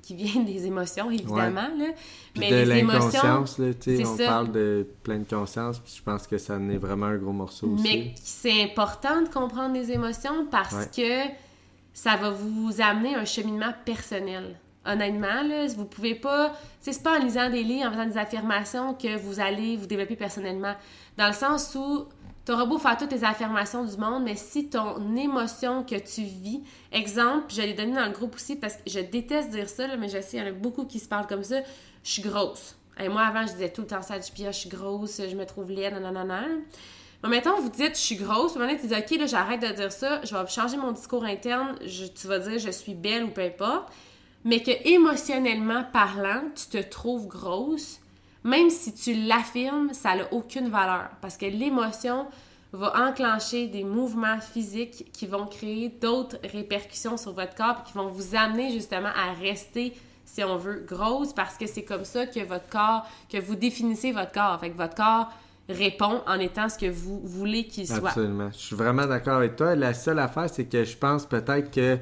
[0.03, 1.93] qui vient des émotions, évidemment, là.
[2.33, 3.23] Puis Mais de les émotions...
[3.23, 4.27] là, on ça.
[4.27, 7.69] parle de pleine conscience, puis je pense que ça en est vraiment un gros morceau
[7.69, 7.83] aussi.
[7.83, 11.29] Mais c'est important de comprendre les émotions parce que
[11.93, 14.59] ça va vous amener un cheminement personnel.
[14.87, 16.53] Honnêtement, là, vous pouvez pas.
[16.81, 20.17] C'est pas en lisant des livres, en faisant des affirmations que vous allez vous développer
[20.17, 20.75] personnellement.
[21.19, 22.07] Dans le sens où
[22.47, 26.63] T'auras beau faire toutes les affirmations du monde, mais si ton émotion que tu vis,
[26.91, 30.09] exemple, je l'ai donné dans le groupe aussi parce que je déteste dire ça, mais
[30.09, 31.61] je sais, il y en a beaucoup qui se parlent comme ça,
[32.03, 32.77] je suis grosse.
[32.99, 35.95] Moi, avant, je disais tout le temps ça, je suis grosse, je me trouve laide,
[35.95, 36.45] nanana.
[37.23, 39.93] Mais mettons, vous dites, je suis grosse, puis tu dis, OK, là, j'arrête de dire
[39.93, 43.43] ça, je vais changer mon discours interne, tu vas dire, je suis belle ou peu
[43.43, 43.93] importe,
[44.45, 48.01] mais que émotionnellement parlant, tu te trouves grosse,
[48.45, 52.27] même si tu l'affirmes, ça n'a aucune valeur parce que l'émotion
[52.73, 57.93] va enclencher des mouvements physiques qui vont créer d'autres répercussions sur votre corps et qui
[57.95, 59.93] vont vous amener justement à rester,
[60.25, 64.13] si on veut, grosse parce que c'est comme ça que votre corps, que vous définissez
[64.13, 64.59] votre corps.
[64.61, 65.31] Fait que votre corps
[65.69, 68.09] répond en étant ce que vous voulez qu'il soit.
[68.09, 68.51] Absolument.
[68.53, 69.75] Je suis vraiment d'accord avec toi.
[69.75, 71.99] La seule affaire, c'est que je pense peut-être que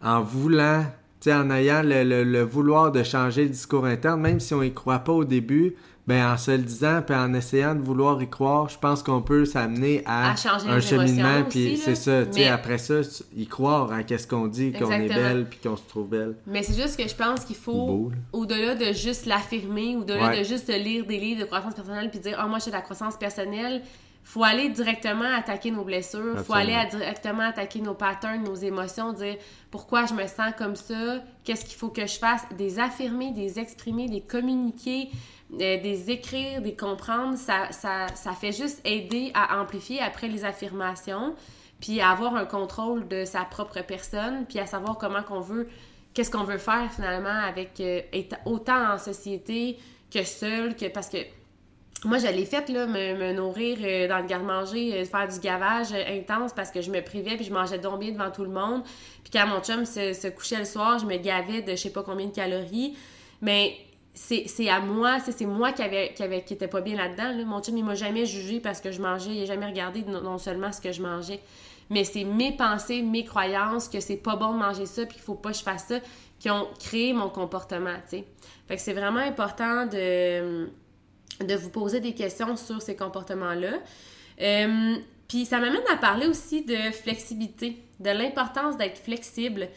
[0.00, 0.84] en voulant
[1.30, 5.12] en ayant le, vouloir de changer le discours interne, même si on y croit pas
[5.12, 5.74] au début,
[6.06, 9.22] ben en se le disant puis en essayant de vouloir y croire, je pense qu'on
[9.22, 10.34] peut s'amener à,
[10.66, 12.94] un cheminement puis c'est ça, tu sais après ça
[13.36, 16.34] y croire à qu'est-ce qu'on dit qu'on est belle puis qu'on se trouve belle.
[16.46, 20.68] Mais c'est juste que je pense qu'il faut au-delà de juste l'affirmer, au-delà de juste
[20.68, 23.82] lire des livres de croissance personnelle puis dire "Ah moi j'ai de la croissance personnelle",
[24.24, 29.12] faut aller directement attaquer nos blessures, il faut aller directement attaquer nos patterns, nos émotions,
[29.12, 29.36] dire
[29.70, 33.58] pourquoi je me sens comme ça, qu'est-ce qu'il faut que je fasse, des affirmer, des
[33.58, 35.10] exprimer, des communiquer,
[35.54, 40.44] euh, des écrire, des comprendre, ça, ça, ça fait juste aider à amplifier après les
[40.44, 41.34] affirmations,
[41.80, 45.68] puis à avoir un contrôle de sa propre personne, puis à savoir comment qu'on veut,
[46.14, 48.00] qu'est-ce qu'on veut faire finalement avec euh,
[48.46, 49.78] autant en société
[50.12, 51.18] que seul, que parce que
[52.08, 55.92] moi, je l'ai faite, là, me, nourrir euh, dans le garde-manger, euh, faire du gavage
[55.92, 58.50] euh, intense parce que je me privais puis je mangeais donc bien devant tout le
[58.50, 58.82] monde.
[59.22, 62.02] Puis quand mon chum se, couchait le soir, je me gavais de je sais pas
[62.02, 62.96] combien de calories.
[63.40, 63.76] Mais
[64.14, 67.44] c'est à moi, c'est moi qui avait, qui avait qui était pas bien là-dedans.
[67.46, 70.38] Mon chum, il m'a jamais jugé parce que je mangeais, il n'a jamais regardé non,
[70.38, 71.40] seulement ce que je mangeais,
[71.88, 75.24] mais c'est mes pensées, mes croyances que c'est pas bon de manger ça puis qu'il
[75.24, 76.00] faut pas que je fasse ça
[76.40, 78.24] qui ont créé mon comportement, tu sais.
[78.66, 80.68] Fait que c'est vraiment important de
[81.40, 83.78] de vous poser des questions sur ces comportements-là.
[84.40, 84.96] Euh,
[85.28, 89.68] puis ça m'amène à parler aussi de flexibilité, de l'importance d'être flexible.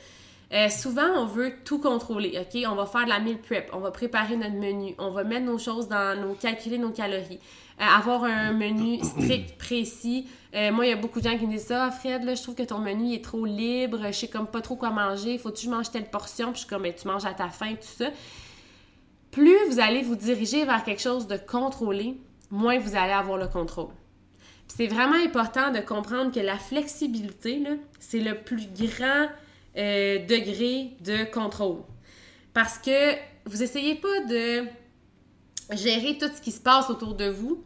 [0.53, 2.61] Euh, souvent, on veut tout contrôler, OK?
[2.69, 5.45] On va faire de la meal prep, on va préparer notre menu, on va mettre
[5.45, 6.33] nos choses dans nos...
[6.33, 7.39] calculer nos calories,
[7.81, 10.27] euh, avoir un menu strict, précis.
[10.53, 12.55] moi, il y a beaucoup de gens qui me disent ça, Fred, là, je trouve
[12.55, 15.83] que ton menu est trop libre, je sais comme pas trop quoi manger, faut-tu que
[15.83, 16.51] je telle portion?
[16.53, 18.11] Puis je comme, mais tu manges à ta faim, tout ça
[19.35, 22.15] plus vous allez vous diriger vers quelque chose de contrôlé,
[22.49, 23.91] moins vous allez avoir le contrôle.
[24.69, 27.61] C'est vraiment important de comprendre que la flexibilité,
[27.99, 29.27] c'est le plus grand
[29.75, 31.81] euh, degré de contrôle.
[32.53, 34.63] Parce que vous essayez pas de
[35.75, 37.61] gérer tout ce qui se passe autour de vous,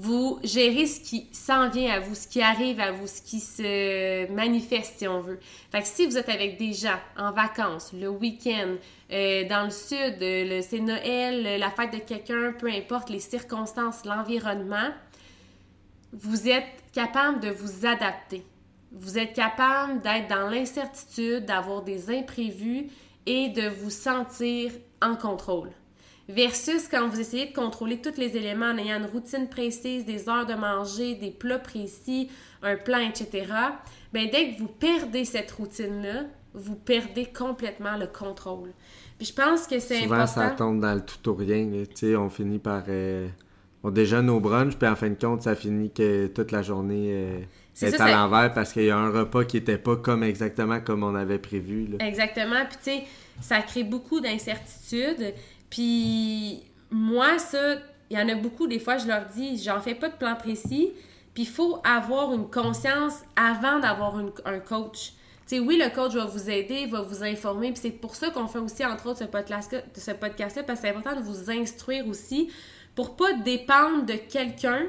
[0.00, 3.40] vous gérez ce qui s'en vient à vous, ce qui arrive à vous, ce qui
[3.40, 5.40] se manifeste, si on veut.
[5.72, 8.76] Fait que si vous êtes avec des gens en vacances, le week-end,
[9.10, 14.04] euh, dans le sud, le, c'est Noël, la fête de quelqu'un, peu importe les circonstances,
[14.04, 14.90] l'environnement,
[16.12, 18.46] vous êtes capable de vous adapter.
[18.92, 22.86] Vous êtes capable d'être dans l'incertitude, d'avoir des imprévus
[23.26, 24.70] et de vous sentir
[25.02, 25.72] en contrôle.
[26.28, 30.28] Versus quand vous essayez de contrôler tous les éléments en ayant une routine précise, des
[30.28, 32.28] heures de manger, des plats précis,
[32.62, 33.46] un plan, etc.
[34.12, 38.72] Bien, dès que vous perdez cette routine-là, vous perdez complètement le contrôle.
[39.16, 40.26] Puis je pense que c'est important.
[40.26, 41.66] Souvent, ça tombe dans le tout ou rien.
[41.66, 42.84] Tu sais, on finit par...
[42.88, 43.28] Euh,
[43.82, 47.10] on déjeune au brunch, puis en fin de compte, ça finit que toute la journée...
[47.10, 47.40] Euh,
[47.80, 51.04] est, à l'envers parce qu'il y a un repas qui n'était pas comme exactement comme
[51.04, 51.88] on avait prévu.
[52.00, 52.64] Exactement.
[52.68, 53.04] Puis tu sais,
[53.40, 55.32] ça crée beaucoup d'incertitudes.
[55.70, 57.76] Puis moi, ça,
[58.10, 60.34] il y en a beaucoup, des fois, je leur dis, j'en fais pas de plan
[60.34, 60.92] précis.
[61.34, 65.12] Puis il faut avoir une conscience avant d'avoir un coach.
[65.46, 68.48] sais, oui, le coach va vous aider, va vous informer, puis c'est pour ça qu'on
[68.48, 69.82] fait aussi, entre autres, ce podcast-là,
[70.14, 72.50] podcast parce que c'est important de vous instruire aussi
[72.96, 74.86] pour pas dépendre de quelqu'un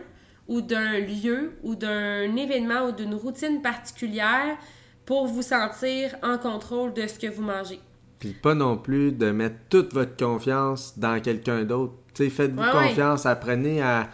[0.48, 4.58] ou d'un lieu ou d'un événement ou d'une routine particulière
[5.06, 7.80] pour vous sentir en contrôle de ce que vous mangez.
[8.20, 11.94] Puis pas non plus de mettre toute votre confiance dans quelqu'un d'autre.
[12.16, 14.10] Faites-vous confiance, apprenez à,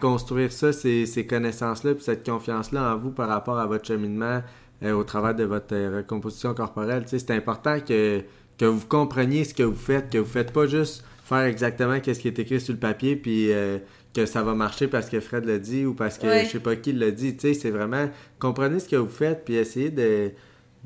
[0.00, 4.42] construire ça, ces, connaissances-là, puis cette confiance-là en vous par rapport à votre cheminement
[4.82, 7.04] euh, au travers de votre euh, recomposition corporelle.
[7.06, 8.22] C'est important que,
[8.58, 12.12] que vous compreniez ce que vous faites, que vous faites pas juste faire exactement ce
[12.12, 13.78] qui est écrit sur le papier, puis euh,
[14.14, 16.76] que ça va marcher parce que Fred l'a dit ou parce que je sais pas
[16.76, 17.36] qui l'a dit.
[17.38, 20.30] C'est vraiment, comprenez ce que vous faites, puis essayez de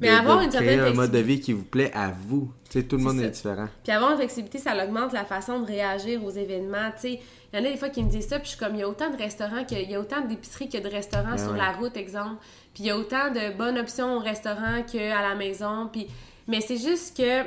[0.01, 2.53] Mais avoir une créer certaine un mode de vie qui vous plaît à vous.
[2.71, 3.25] Tu sais, tout le monde ça.
[3.27, 3.69] est différent.
[3.83, 6.91] Puis avoir une flexibilité, ça augmente la façon de réagir aux événements.
[6.95, 7.21] Tu sais,
[7.53, 8.81] il y en a des fois qui me disent ça, puis je suis comme, il
[8.81, 11.39] y a autant de restaurants, que- il y a autant d'épiceries que de restaurants Ben
[11.39, 11.59] sur ouais.
[11.59, 12.37] la route, exemple.
[12.75, 15.89] Puis il y a autant de bonnes options au restaurant qu'à la maison.
[15.93, 16.07] Puis...
[16.47, 17.43] Mais c'est juste que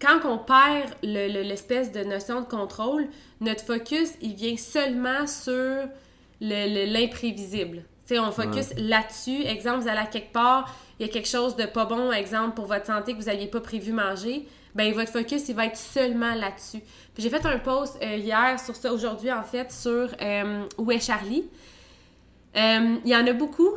[0.00, 3.06] quand on perd le- le- l'espèce de notion de contrôle,
[3.40, 5.88] notre focus, il vient seulement sur le-
[6.86, 6.92] le-
[8.08, 8.08] l'imprévisible.
[8.08, 9.42] Tu sais, on focus là-dessus.
[9.46, 12.54] Exemple, vous allez à quelque part, il y a quelque chose de pas bon, exemple,
[12.54, 15.76] pour votre santé que vous n'aviez pas prévu manger, ben votre focus, il va être
[15.76, 16.80] seulement là-dessus.
[17.14, 20.90] Puis j'ai fait un post euh, hier sur ça, aujourd'hui en fait, sur euh, Où
[20.92, 21.44] est Charlie?
[22.56, 23.70] Euh, Il y en a beaucoup.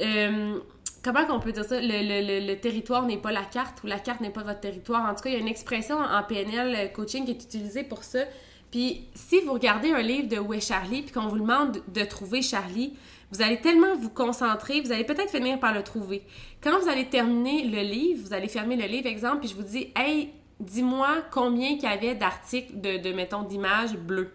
[0.00, 0.58] Euh,
[1.02, 1.80] comment qu'on peut dire ça?
[1.80, 4.60] Le, le- le- le territoire n'est pas la carte ou la carte n'est pas votre
[4.60, 5.04] territoire.
[5.10, 8.04] En tout cas, il y a une expression en PNL coaching qui est utilisée pour
[8.04, 8.20] ça.
[8.70, 12.04] Puis si vous regardez un livre de Où est Charlie, puis qu'on vous demande de
[12.04, 12.94] trouver Charlie,
[13.30, 16.22] vous allez tellement vous concentrer, vous allez peut-être finir par le trouver.
[16.62, 19.62] Quand vous allez terminer le livre, vous allez fermer le livre, exemple, puis je vous
[19.62, 24.32] dis, hey, dis-moi combien qu'il y avait d'articles de, de, mettons, d'images bleues.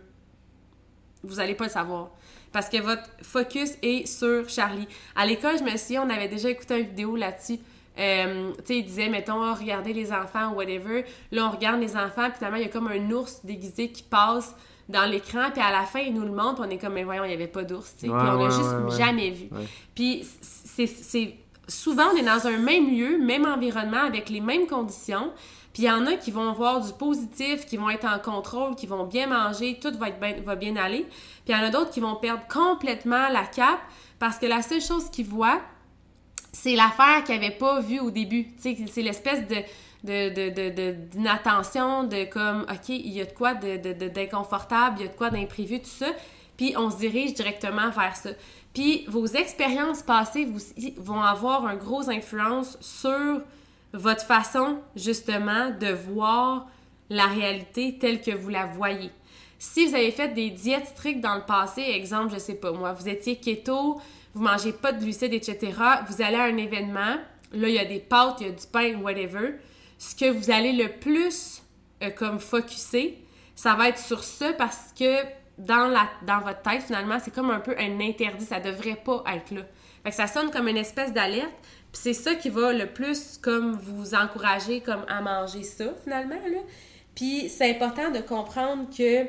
[1.24, 2.12] Vous allez pas le savoir.
[2.52, 4.88] Parce que votre focus est sur Charlie.
[5.16, 7.60] À l'école, je me souviens, on avait déjà écouté une vidéo là-dessus.
[7.98, 11.06] Euh, tu sais, il disait, mettons, ah, regardez les enfants whatever.
[11.32, 14.04] Là, on regarde les enfants, puis finalement, il y a comme un ours déguisé qui
[14.04, 14.56] passe
[14.90, 17.04] dans l'écran, puis à la fin, il nous le montre, puis on est comme, mais
[17.04, 18.10] voyons, il n'y avait pas d'ours, tu sais.
[18.12, 19.50] Ouais, puis on l'a ouais, juste jamais vu.
[19.96, 21.36] Puis c'est-
[21.68, 25.32] souvent on est dans un même lieu, même environnement avec les mêmes conditions.
[25.74, 28.76] Puis il y en a qui vont voir du positif, qui vont être en contrôle,
[28.76, 31.02] qui vont bien manger, tout va, être bien, va bien aller.
[31.02, 33.82] Puis il y en a d'autres qui vont perdre complètement la cape
[34.20, 35.60] parce que la seule chose qu'ils voient,
[36.54, 38.46] c'est l'affaire qu'ils n'avaient pas vue au début.
[38.56, 39.56] Tu sais, c'est l'espèce de
[40.06, 45.06] de, de, de, de- d'inattention, de comme, OK, il y a de quoi d'inconfortable, il
[45.06, 46.08] y a de quoi d'imprévu, tout ça.
[46.58, 48.30] Puis on se dirige directement vers ça.
[48.74, 50.48] Puis vos expériences passées
[50.98, 53.42] vont avoir un gros influence sur
[53.94, 56.68] votre façon, justement, de voir
[57.10, 59.12] la réalité telle que vous la voyez.
[59.60, 62.94] Si vous avez fait des diètes strictes dans le passé, exemple, je sais pas moi,
[62.94, 64.00] vous étiez keto,
[64.34, 65.72] vous mangez pas de glucides, etc.,
[66.10, 67.16] vous allez à un événement,
[67.54, 69.56] là, il y a des pâtes, il y a du pain, whatever.
[69.98, 71.62] Ce que vous allez le plus
[72.04, 73.18] euh, comme focuser,
[73.56, 75.24] ça va être sur ça parce que
[75.58, 78.46] dans, la, dans votre tête, finalement, c'est comme un peu un interdit.
[78.46, 79.62] Ça devrait pas être là.
[80.04, 81.54] Fait que ça sonne comme une espèce d'alerte.
[81.92, 86.36] Puis c'est ça qui va le plus comme vous encourager comme à manger ça, finalement.
[86.36, 86.60] Là.
[87.16, 89.26] Puis c'est important de comprendre que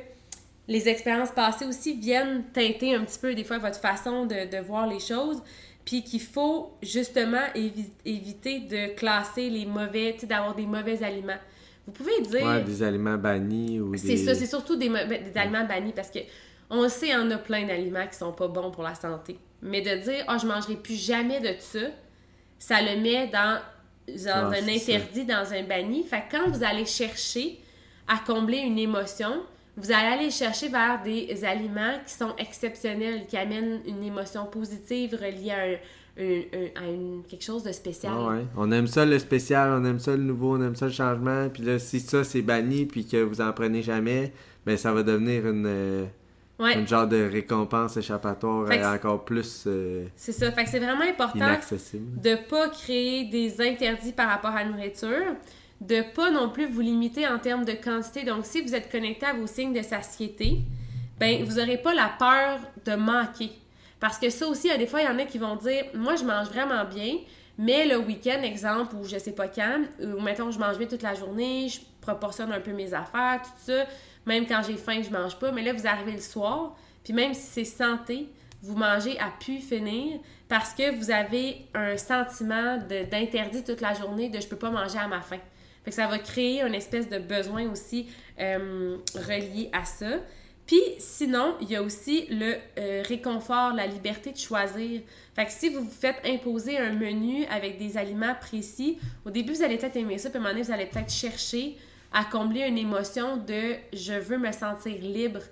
[0.69, 4.59] les expériences passées aussi viennent teinter un petit peu des fois votre façon de, de
[4.59, 5.41] voir les choses.
[5.87, 11.03] Puis qu'il faut justement évi- éviter de classer les mauvais, tu sais, d'avoir des mauvais
[11.03, 11.39] aliments.
[11.87, 12.45] Vous pouvez dire...
[12.45, 14.17] Ouais, des aliments bannis ou C'est des...
[14.19, 16.19] ça, c'est surtout des, des aliments bannis parce que
[16.69, 19.39] on sait, en a plein d'aliments qui sont pas bons pour la santé.
[19.63, 21.79] Mais de dire, ah, je mangerai plus jamais de ça,
[22.59, 23.61] ça le met dans,
[24.09, 24.93] dans Ah, un c'est ça.
[24.97, 26.03] interdit, dans un banni.
[26.03, 27.61] Fait que quand vous allez chercher
[28.09, 29.43] à combler une émotion,
[29.77, 35.15] vous allez aller chercher vers des aliments qui sont exceptionnels, qui amènent une émotion positive
[35.15, 35.77] reliée à, un-
[36.19, 36.43] un-
[36.83, 38.13] un- à une- quelque chose de spécial.
[38.17, 38.45] Ah ouais.
[38.57, 41.49] On aime ça le spécial, on aime ça le nouveau, on aime ça le changement.
[41.51, 44.33] Puis là, si ça c'est banni puis que vous en prenez jamais,
[44.65, 46.05] ben ça va devenir une, euh,
[46.59, 46.79] Ouais.
[46.79, 50.51] une genre de récompense échappatoire Fait euh, encore plus euh, C'est ça.
[50.53, 51.39] Fait que c'est vraiment important
[51.95, 55.35] de pas créer des interdits par rapport à la nourriture,
[55.81, 58.25] de pas non plus vous limiter en termes de quantité.
[58.25, 60.61] Donc, si vous êtes connecté à vos signes de satiété,
[61.19, 63.51] ben vous n'aurez pas la peur de manquer.
[64.01, 65.57] Parce que ça aussi, il y a des fois, il y en a qui vont
[65.57, 67.17] dire Moi, je mange vraiment bien,
[67.59, 71.03] mais le week-end, exemple, ou je sais pas quand, ou mettons, je mange bien toute
[71.03, 73.85] la journée, je proportionne un peu mes affaires, tout ça.
[74.27, 75.53] Même quand j'ai faim, je mange pas.
[75.53, 78.29] Mais là, vous arrivez le soir, puis même si c'est santé,
[78.63, 80.19] vous mangez à pu finir
[80.49, 84.99] parce que vous avez un sentiment d'interdit toute la journée de je peux pas manger
[84.99, 85.39] à ma faim.
[85.87, 88.09] Fait que ça va créer une espèce de besoin aussi
[88.41, 90.19] euh, relié à ça.
[90.67, 95.03] Puis sinon, il y a aussi le euh, réconfort, la liberté de choisir.
[95.37, 99.53] Fait que si vous vous faites imposer un menu avec des aliments précis, au début,
[99.53, 101.77] vous allez peut-être aimer ça, puis à un moment donné, vous allez peut-être chercher
[102.13, 105.43] à combler une émotion de je veux me sentir libre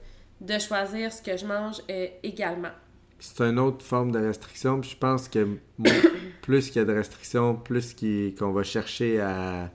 [0.40, 2.72] de choisir ce que je mange euh, également.
[3.20, 4.80] C'est une autre forme de restriction.
[4.80, 5.58] Puis je pense que
[6.42, 7.94] plus qu'il y a de restrictions, plus
[8.36, 9.70] qu'on va chercher à,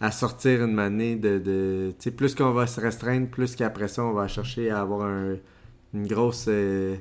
[0.00, 1.38] à sortir une manée de.
[1.38, 4.80] de tu sais, plus qu'on va se restreindre, plus qu'après ça, on va chercher à
[4.80, 5.36] avoir un-
[5.94, 6.46] une grosse.
[6.48, 6.96] euh,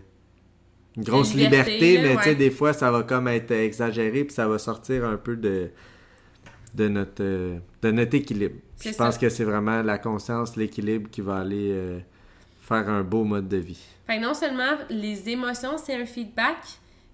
[0.96, 2.36] une grosse liberté, liberté, là, mais tu sais, ouais.
[2.36, 5.72] des fois, ça va comme être exagéré, puis ça va sortir un peu de,
[6.76, 8.58] de, notre, euh, de notre équilibre.
[8.80, 12.00] Je pense que c'est vraiment la conscience, l'équilibre qui va aller euh,
[12.62, 13.82] faire un beau mode de vie.
[14.06, 16.58] Fait que non seulement les émotions, c'est un feedback,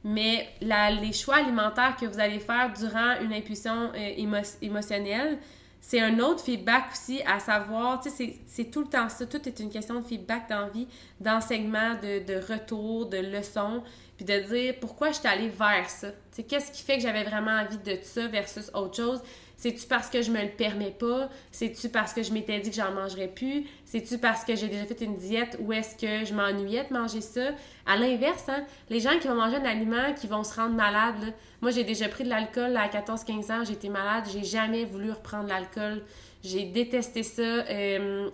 [0.03, 5.37] mais les choix alimentaires que vous allez faire durant une impulsion euh, émotionnelle,
[5.81, 9.47] c'est un autre feedback aussi à savoir, tu sais, c'est tout le temps ça, tout
[9.47, 10.87] est une question de feedback d'envie,
[11.19, 13.83] d'enseignement, de, retour, de leçons,
[14.17, 16.09] puis de dire pourquoi je suis allée vers ça.
[16.47, 19.21] Qu'est-ce qui fait que j'avais vraiment envie de ça versus autre chose?
[19.59, 21.27] C'est-tu parce que je me le permets pas?
[21.51, 23.65] C'est-tu parce que je m'étais dit que j'en mangerais plus?
[23.83, 27.19] C'est-tu parce que j'ai déjà fait une diète ou est-ce que je m'ennuyais de manger
[27.19, 27.49] ça?
[27.85, 31.33] À l'inverse, hein, les gens qui vont manger un aliment qui vont se rendre malades,
[31.59, 35.49] moi j'ai déjà pris de l'alcool à 14-15 ans, j'étais malade, j'ai jamais voulu reprendre
[35.49, 36.03] l'alcool.
[36.41, 37.41] J'ai détesté ça.
[37.41, 38.29] Euh,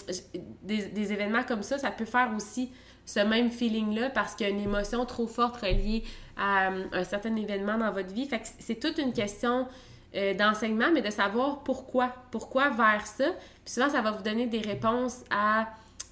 [0.62, 2.70] des, événements comme ça, ça peut faire aussi
[3.04, 6.04] ce même feeling-là parce qu'il y a une émotion trop forte reliée
[6.38, 8.30] à euh, un certain événement dans votre vie.
[8.60, 9.66] C'est toute une question
[10.16, 12.14] euh, d'enseignement, mais de savoir pourquoi.
[12.32, 13.26] Pourquoi vers ça.
[13.64, 15.68] Puis souvent, ça va vous donner des réponses à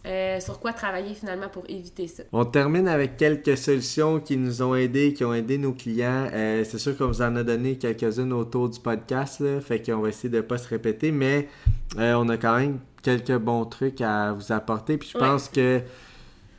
[0.05, 2.23] euh, sur quoi travailler finalement pour éviter ça.
[2.33, 6.27] On termine avec quelques solutions qui nous ont aidés, qui ont aidé nos clients.
[6.33, 10.01] Euh, c'est sûr qu'on vous en a donné quelques-unes autour du podcast, là, fait qu'on
[10.01, 11.47] va essayer de ne pas se répéter, mais
[11.95, 14.97] on a quand même quelques bons trucs à vous apporter.
[14.97, 15.81] Puis je pense que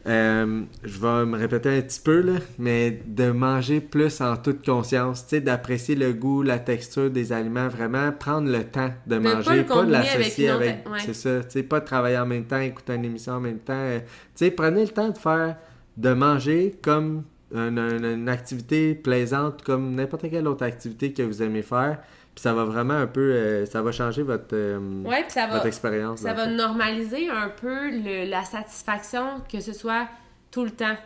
[0.06, 4.64] euh, je vais me répéter un petit peu, là, mais de manger plus en toute
[4.64, 9.84] conscience, d'apprécier le goût, la texture des aliments, vraiment prendre le temps de, manger, pas,
[9.84, 10.84] de l'associer avec.
[10.98, 13.60] C'est ça, tu sais, pas de travailler en même temps, écouter une émission en même
[13.60, 13.72] temps.
[13.74, 15.56] Euh, tu sais, prenez le temps de faire,
[15.96, 17.24] de manger comme
[17.54, 21.98] une activité plaisante, comme n'importe quelle autre activité que vous aimez faire.
[22.34, 26.20] Puis ça va vraiment un peu, euh, ça va changer votre, euh, votre expérience.
[26.20, 27.90] Ça va normaliser un peu
[28.26, 30.08] la satisfaction que ce soit
[30.50, 30.96] tout le temps.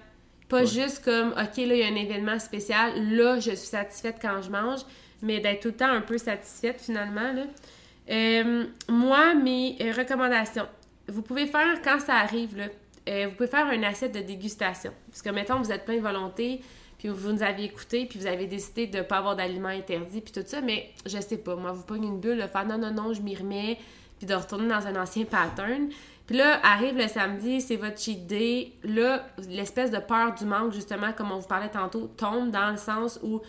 [0.49, 4.17] Pas juste comme, OK, là, il y a un événement spécial, là, je suis satisfaite
[4.23, 4.81] quand je mange,
[5.21, 7.33] mais d'être tout le temps un peu satisfaite finalement.
[7.35, 7.43] Là.
[8.11, 10.67] Euh, moi, mes recommandations.
[11.09, 12.65] Vous pouvez faire, quand ça arrive, là,
[13.27, 14.93] vous pouvez faire un assiette de dégustation.
[15.11, 16.61] Parce que, mettons, vous êtes plein de volonté,
[16.99, 20.21] puis vous nous avez écouté, puis vous avez décidé de ne pas avoir d'aliments interdits,
[20.21, 22.77] puis tout ça, mais je sais pas, moi, vous pognez une bulle, de faire non,
[22.77, 23.79] non, non, je m'y remets,
[24.19, 25.89] puis de retourner dans un ancien pattern.
[26.27, 28.73] Puis là, arrive le samedi, c'est votre cheat day.
[28.83, 32.77] Là, l'espèce de peur du manque, justement, comme on vous parlait tantôt, tombe dans le
[32.77, 33.41] sens où,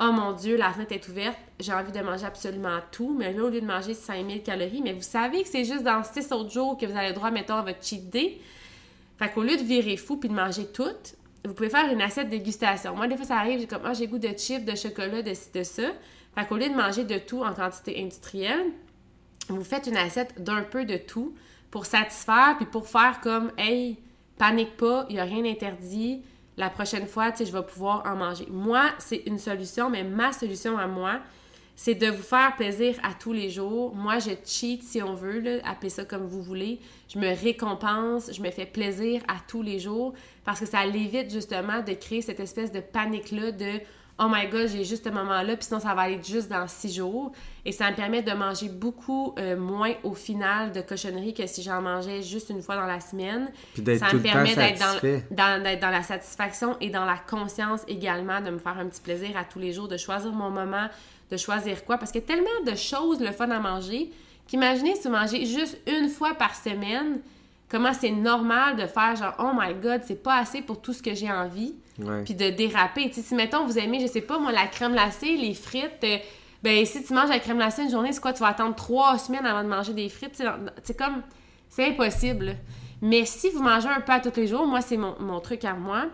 [0.00, 3.14] oh mon Dieu, la fenêtre est ouverte, j'ai envie de manger absolument tout.
[3.16, 6.02] Mais là, au lieu de manger 5000 calories, mais vous savez que c'est juste dans
[6.02, 8.38] 6 autres jours que vous avez le droit, mettons, à votre cheat day.
[9.18, 10.88] Fait qu'au lieu de virer fou puis de manger tout,
[11.44, 12.96] vous pouvez faire une assiette dégustation.
[12.96, 15.34] Moi, des fois, ça arrive, j'ai comme, ah, j'ai goût de chips, de chocolat, de
[15.34, 15.82] ci, de ça.
[16.34, 18.72] Fait qu'au lieu de manger de tout en quantité industrielle,
[19.48, 21.34] vous faites une assiette d'un peu de tout
[21.70, 23.98] pour satisfaire, puis pour faire comme, hey,
[24.38, 26.22] panique pas, il n'y a rien interdit.
[26.56, 28.46] La prochaine fois, tu sais, je vais pouvoir en manger.
[28.50, 31.20] Moi, c'est une solution, mais ma solution à moi,
[31.76, 33.94] c'est de vous faire plaisir à tous les jours.
[33.94, 36.78] Moi, je cheat si on veut, appelez ça comme vous voulez.
[37.08, 40.14] Je me récompense, je me fais plaisir à tous les jours
[40.44, 43.80] parce que ça l'évite justement de créer cette espèce de panique-là de
[44.16, 46.94] Oh my god, j'ai juste ce moment-là, puis sinon ça va aller juste dans six
[46.94, 47.32] jours.
[47.64, 51.62] Et ça me permet de manger beaucoup euh, moins au final de cochonneries que si
[51.62, 53.50] j'en mangeais juste une fois dans la semaine.
[53.74, 58.40] Puis ça me permet d'être dans, dans, dans, la satisfaction et dans la conscience également,
[58.40, 60.88] de me faire un petit plaisir à tous les jours, de choisir mon moment,
[61.30, 61.98] de choisir quoi.
[61.98, 64.12] Parce qu'il y a tellement de choses, le fun à manger,
[64.46, 67.18] qu'imaginez si vous mangez juste une fois par semaine,
[67.74, 71.02] comment c'est normal de faire genre, oh my god, c'est pas assez pour tout ce
[71.02, 71.74] que j'ai envie.
[72.24, 73.10] Puis de déraper.
[73.12, 76.18] si, mettons, vous aimez, je sais pas, moi, la crème glacée, les frites, euh,
[76.62, 78.32] ben, si tu manges la crème glacée une journée, c'est quoi?
[78.32, 80.40] Tu vas attendre trois semaines avant de manger des frites?
[80.84, 81.22] C'est comme,
[81.68, 82.54] c'est impossible.
[83.02, 85.64] Mais si vous mangez un peu à tous les jours, moi, c'est mon, mon truc
[85.64, 86.06] à moi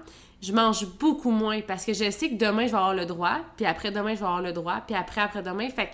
[0.42, 3.40] je mange beaucoup moins parce que je sais que demain, je vais avoir le droit,
[3.58, 5.68] puis après demain, je vais avoir le droit, puis après, après-demain.
[5.68, 5.90] Fait que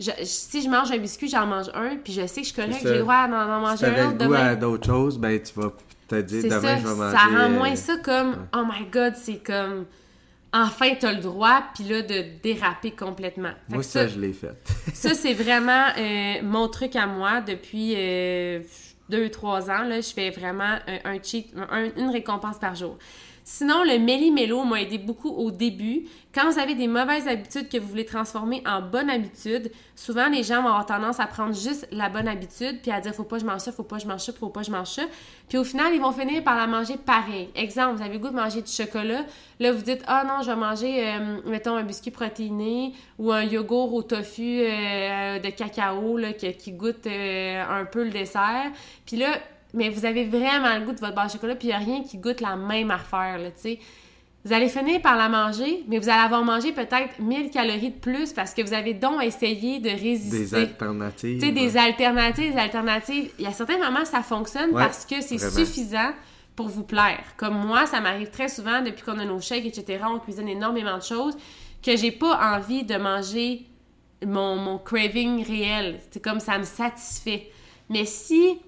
[0.00, 2.88] si je mange un biscuit, j'en mange un, puis je sais que je connais que
[2.88, 4.46] j'ai le droit d'en manger un autre demain.
[4.46, 5.72] à d'autres choses, ben tu vas
[6.08, 7.16] te dire demain, je vais manger.
[7.16, 9.86] Ça rend moins ça comme, oh my god, c'est comme,
[10.52, 13.52] enfin, t'as le droit, puis là, de déraper complètement.
[13.68, 14.56] moi, ça, je l'ai fait.
[14.94, 18.60] ça, c'est vraiment euh, mon truc à moi depuis euh,
[19.08, 19.82] deux, trois ans.
[19.82, 21.54] Là, je fais vraiment un, cheat,
[21.96, 22.96] une récompense par jour.
[23.52, 26.04] Sinon, le méli-mélo m'a aidé beaucoup au début.
[26.32, 30.44] Quand vous avez des mauvaises habitudes que vous voulez transformer en bonnes habitudes, souvent les
[30.44, 33.40] gens vont avoir tendance à prendre juste la bonne habitude puis à dire faut pas
[33.40, 35.02] je mange ça, faut pas je mange ça, faut pas je mange ça.
[35.48, 37.48] Puis au final, ils vont finir par la manger pareil.
[37.56, 39.24] Exemple, vous avez le goût de manger du chocolat.
[39.58, 43.42] Là, vous dites ah non, je vais manger, euh, mettons, un biscuit protéiné ou un
[43.42, 48.70] yogourt au tofu euh, de cacao là, qui, goûte euh, un peu le dessert.
[49.04, 49.40] Puis là,
[49.74, 51.78] mais vous avez vraiment le goût de votre barre de chocolat, puis il n'y a
[51.78, 53.78] rien qui goûte la même affaire, là, tu sais.
[54.42, 57.98] Vous allez finir par la manger, mais vous allez avoir mangé peut-être 1000 calories de
[57.98, 60.38] plus parce que vous avez donc essayé de résister.
[60.38, 61.40] Des alternatives.
[61.40, 63.30] Tu sais, des alternatives, des alternatives.
[63.38, 66.12] Il y a certains moments, ça fonctionne parce que c'est suffisant
[66.56, 67.22] pour vous plaire.
[67.36, 70.04] Comme moi, ça m'arrive très souvent depuis qu'on a nos shakes, etc.
[70.08, 71.36] On cuisine énormément de choses
[71.84, 73.66] que j'ai pas envie de manger
[74.26, 76.00] mon, mon craving réel.
[76.10, 77.50] C'est comme ça me satisfait.
[77.90, 78.58] Mais si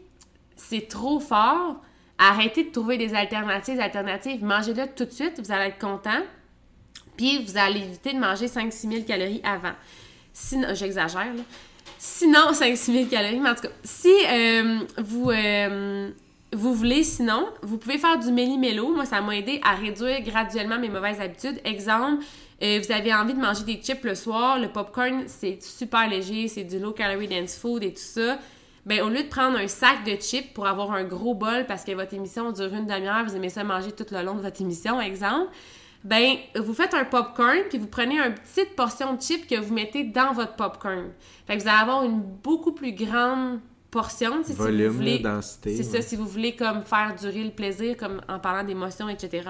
[0.68, 1.76] c'est trop fort,
[2.18, 3.80] arrêtez de trouver des alternatives.
[3.80, 6.22] Alternatives, mangez-le tout de suite, vous allez être content.
[7.16, 9.74] Puis vous allez éviter de manger 5-6 000 calories avant.
[10.32, 11.42] Sinon, j'exagère, là.
[11.98, 16.10] Sinon, 5-6 000 calories, mais en tout cas, si euh, vous, euh,
[16.52, 18.94] vous voulez, sinon, vous pouvez faire du méli-mélo.
[18.94, 21.60] Moi, ça m'a aidé à réduire graduellement mes mauvaises habitudes.
[21.64, 22.24] Exemple,
[22.62, 26.48] euh, vous avez envie de manger des chips le soir, le popcorn, c'est super léger,
[26.48, 28.38] c'est du low calorie dense food et tout ça.
[28.84, 31.84] Ben, au lieu de prendre un sac de chips pour avoir un gros bol parce
[31.84, 34.60] que votre émission dure une demi-heure, vous aimez ça manger tout le long de votre
[34.60, 35.50] émission, exemple,
[36.02, 39.72] ben, vous faites un popcorn puis vous prenez une petite portion de chips que vous
[39.72, 41.10] mettez dans votre popcorn.
[41.46, 43.60] Fait que vous allez avoir une beaucoup plus grande
[43.92, 45.20] portion, si vous voulez.
[45.20, 45.76] densité.
[45.76, 49.48] C'est ça, si vous voulez comme faire durer le plaisir, comme en parlant d'émotions, etc.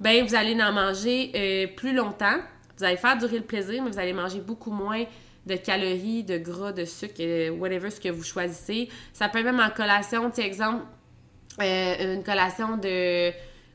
[0.00, 2.38] Ben, vous allez en manger euh, plus longtemps.
[2.76, 5.04] Vous allez faire durer le plaisir, mais vous allez manger beaucoup moins
[5.48, 8.88] de calories, de gras, de sucre, euh, whatever ce que vous choisissez.
[9.12, 10.84] Ça peut être même en collation, tu exemple,
[11.60, 13.32] euh, une collation de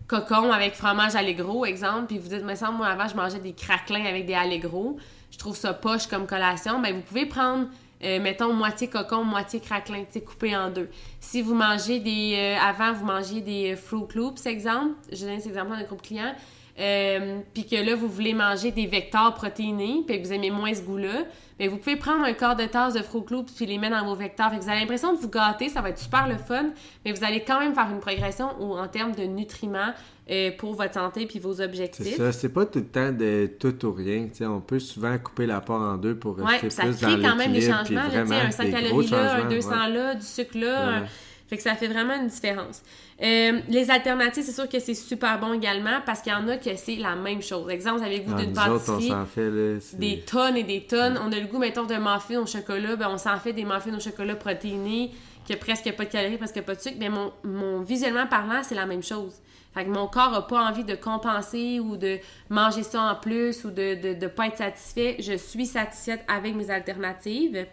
[0.07, 3.53] cocon avec fromage Allegro, exemple, puis vous dites, mais ça, moi, avant, je mangeais des
[3.53, 4.97] craquelins avec des Allegro.
[5.31, 6.79] Je trouve ça poche comme collation.
[6.79, 7.67] Ben, vous pouvez prendre,
[8.03, 10.89] euh, mettons, moitié cocon, moitié craquelin, tu sais, coupé en deux.
[11.19, 12.55] Si vous mangez des...
[12.61, 14.93] avant, vous mangez des Fruit Loops, exemple.
[15.11, 16.33] Je donne cet exemple dans un groupe client.
[16.79, 20.73] Euh, puis que là, vous voulez manger des vecteurs protéinés, puis que vous aimez moins
[20.73, 21.25] ce goût-là,
[21.59, 24.05] mais vous pouvez prendre un quart de tasse de Fruit Loops puis les mettre dans
[24.07, 24.49] vos vecteurs.
[24.49, 26.71] Fait que vous avez l'impression de vous gâter, ça va être super le fun,
[27.05, 29.93] mais vous allez quand même faire une progression en termes de nutriments
[30.31, 32.17] euh, pour votre santé puis vos C'est objectifs.
[32.17, 34.23] ça, c'est pas tout le temps de tout ou rien.
[34.29, 36.95] tu sais, on peut souvent couper la part en deux pour Ouais, rester ça plus
[36.97, 38.01] crée dans quand même des changements.
[38.01, 39.89] là, vraiment un 100 des gros calories là, un changements, 200 ouais.
[39.93, 40.87] là, du sucre là.
[40.87, 40.95] Ouais.
[40.95, 41.05] un-
[41.53, 42.81] Fait que ça fait vraiment une différence.
[43.21, 46.57] Euh, les alternatives, c'est sûr que c'est super bon également parce qu'il y en a
[46.57, 47.69] que c'est la même chose.
[47.69, 49.25] Exemple, vous avez le goût Ah, d'une nous autres, on pâtisserie.
[49.27, 49.79] fait, là.
[49.99, 51.19] des tonnes et des tonnes.
[51.23, 52.95] On a le goût, mettons, d'un muffin au chocolat.
[52.95, 55.11] Ben, on s'en fait des muffins au chocolat protéinés,
[55.45, 56.95] qui a presque pas de calories, presque pas de sucre.
[56.99, 59.33] Mais mon, mon visuellement parlant, c'est la même chose.
[59.75, 62.17] Fait que mon corps a pas envie de compenser ou de
[62.49, 65.17] manger ça en plus ou de, de, de pas être satisfait.
[65.19, 67.67] Je suis satisfaite avec mes alternatives.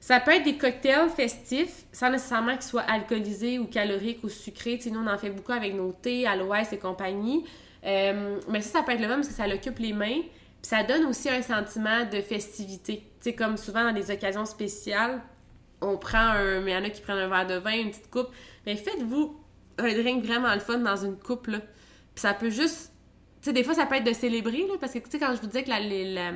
[0.00, 4.80] Ça peut être des cocktails festifs, sans nécessairement qu'ils soient alcoolisés ou caloriques ou sucrés.
[4.86, 7.44] Nous, on en fait beaucoup avec nos thés, aloès et compagnie.
[7.84, 10.22] Euh, mais ça, ça peut être le même parce que ça l'occupe les mains.
[10.62, 13.04] Puis ça donne aussi un sentiment de festivité.
[13.22, 15.20] Tu comme souvent dans des occasions spéciales,
[15.82, 16.60] on prend un...
[16.60, 18.28] Mais il y en a qui prennent un verre de vin, une petite coupe.
[18.64, 19.38] Mais faites-vous
[19.78, 21.58] un drink vraiment le fun dans une coupe, là.
[22.14, 22.92] Puis ça peut juste...
[23.42, 25.34] Tu sais, des fois, ça peut être de célébrer, là, parce que, tu sais, quand
[25.34, 26.32] je vous disais que la-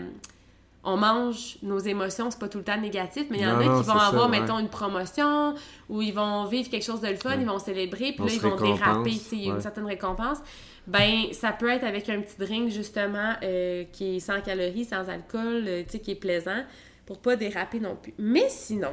[0.84, 3.60] on mange nos émotions, c'est pas tout le temps négatif, mais il y en Non,
[3.60, 4.40] a non, qui vont ça, avoir, ouais.
[4.40, 5.54] mettons, une promotion,
[5.88, 8.32] ou ils vont vivre quelque chose de le fun, ils vont célébrer, puis On là,
[8.32, 10.38] ils vont déraper, il y a une certaine récompense.
[10.86, 15.08] Ben, ça peut être avec un petit drink, justement, euh, qui est sans calories, sans
[15.08, 16.62] alcool, euh, tu sais, qui est plaisant,
[17.06, 18.12] pour pas déraper non plus.
[18.18, 18.92] Mais sinon,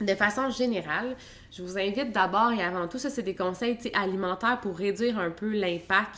[0.00, 1.16] de façon générale,
[1.50, 5.30] je vous invite d'abord et avant tout, ça c'est des conseils alimentaires pour réduire un
[5.30, 6.16] peu l'impact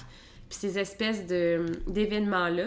[0.48, 2.66] puis ces espèces d'événements-là.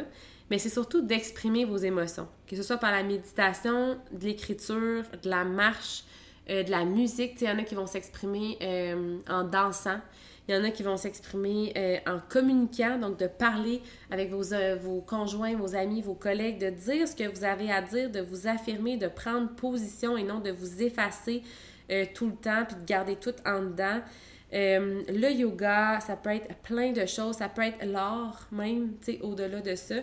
[0.50, 5.30] Mais c'est surtout d'exprimer vos émotions, que ce soit par la méditation, de l'écriture, de
[5.30, 6.04] la marche,
[6.50, 7.34] euh, de la musique.
[7.42, 10.00] Il y en a qui vont s'exprimer euh, en dansant.
[10.48, 14.44] Il y en a qui vont s'exprimer euh, en communiquant, donc de parler avec vos,
[14.80, 18.22] vos conjoints, vos amis, vos collègues, de dire ce que vous avez à dire, de
[18.22, 21.44] vous affirmer, de prendre position et non de vous effacer
[22.16, 24.00] tout le temps puis de garder tout en dedans.
[24.54, 29.22] Le yoga, ça peut être plein de choses, ça peut être l'art même, tu sais,
[29.22, 29.96] au-delà de ça.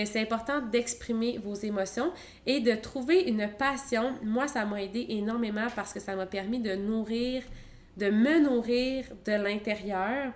[0.00, 2.10] Mais c'est important d'exprimer vos émotions
[2.46, 4.14] et de trouver une passion.
[4.22, 7.42] Moi, ça m'a aidé énormément parce que ça m'a permis de nourrir,
[7.98, 10.32] de me nourrir de l'intérieur.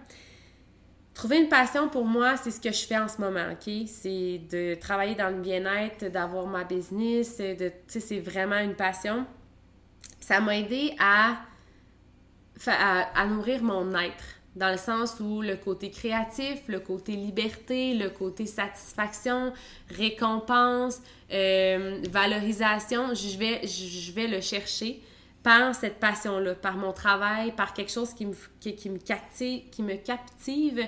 [1.15, 3.73] Trouver une passion pour moi, c'est ce que je fais en ce moment, OK?
[3.87, 9.25] C'est de travailler dans le bien-être, d'avoir ma business, de, c'est vraiment une passion.
[10.21, 11.39] Ça m'a aidé à,
[12.67, 18.11] à nourrir mon être, dans le sens où le côté créatif, le côté liberté, le
[18.11, 19.53] côté satisfaction,
[19.91, 21.01] récompense,
[21.33, 25.01] euh, valorisation, je vais, je vais le chercher
[25.43, 29.83] par cette passion-là, par mon travail, par quelque chose qui me, qui, me, captive, qui
[29.83, 30.81] me captive.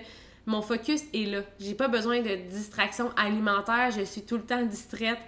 [0.47, 1.41] Mon focus est là.
[1.59, 3.91] J'ai pas besoin de distraction alimentaire.
[3.91, 5.19] Je suis tout le temps distraite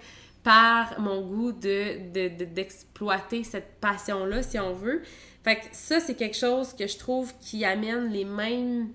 [0.43, 5.01] par mon goût de, de- de- d'exploiter cette passion-là, si on veut.
[5.49, 8.85] Fait que ça, c'est quelque chose que je trouve qui amène les mêmes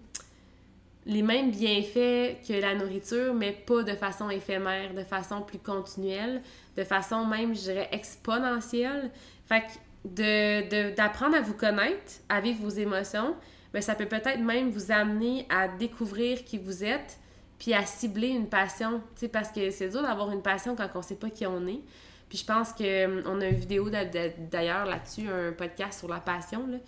[1.51, 6.43] bienfaits que la nourriture, mais pas de façon éphémère, de façon plus continuelle,
[6.77, 9.11] de façon même, je dirais, exponentielle.
[9.49, 9.65] Fait
[10.05, 13.35] que d'apprendre à vous connaître, à vivre vos émotions,
[13.73, 17.19] ben, ça peut peut-être même vous amener à découvrir qui vous êtes,
[17.59, 20.89] puis à cibler une passion, tu sais, parce que c'est dur d'avoir une passion quand
[20.95, 21.81] on sait pas qui on est.
[22.29, 26.67] Puis je pense que on a une vidéo d'ailleurs là-dessus, un podcast sur la passion,
[26.67, 26.79] là.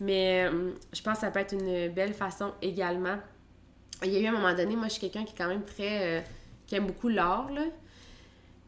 [0.00, 0.48] mais
[0.92, 3.18] je pense que ça peut être une belle façon également.
[4.02, 5.64] Il y a eu un moment donné, moi je suis quelqu'un qui est quand même
[5.64, 6.18] très...
[6.18, 6.20] Euh,
[6.66, 7.62] qui aime beaucoup l'art, là.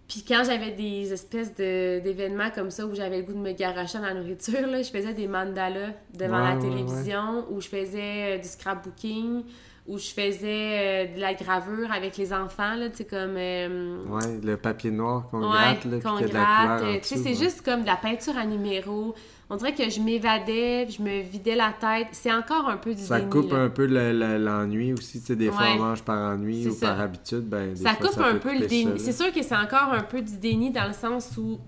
[0.09, 3.99] Puis quand j'avais des espèces d'événements comme ça où j'avais le goût de me garocher
[3.99, 8.39] dans la nourriture, là, je faisais des mandalas devant la télévision, où je faisais euh,
[8.39, 9.43] du scrapbooking,
[9.89, 13.37] où je faisais euh, de la gravure avec les enfants, là, tu sais, comme...
[13.37, 17.03] Euh, ouais, le papier noir qu'on gratte, là, qu'on gratte.
[17.03, 19.15] Tu sais, c'est juste comme de la peinture à numéro.
[19.49, 22.09] On dirait que je m'évadais, je me vidais la tête.
[22.11, 25.67] C'est encore un peu du Ça coupe un peu l'ennui aussi, tu sais, des fois
[25.77, 28.99] on mange par ennui ou par habitude, ben Ça fois, coupe un peu le déni.
[28.99, 31.61] C'est sûr que c'est encore un peu du déni dans le sens où...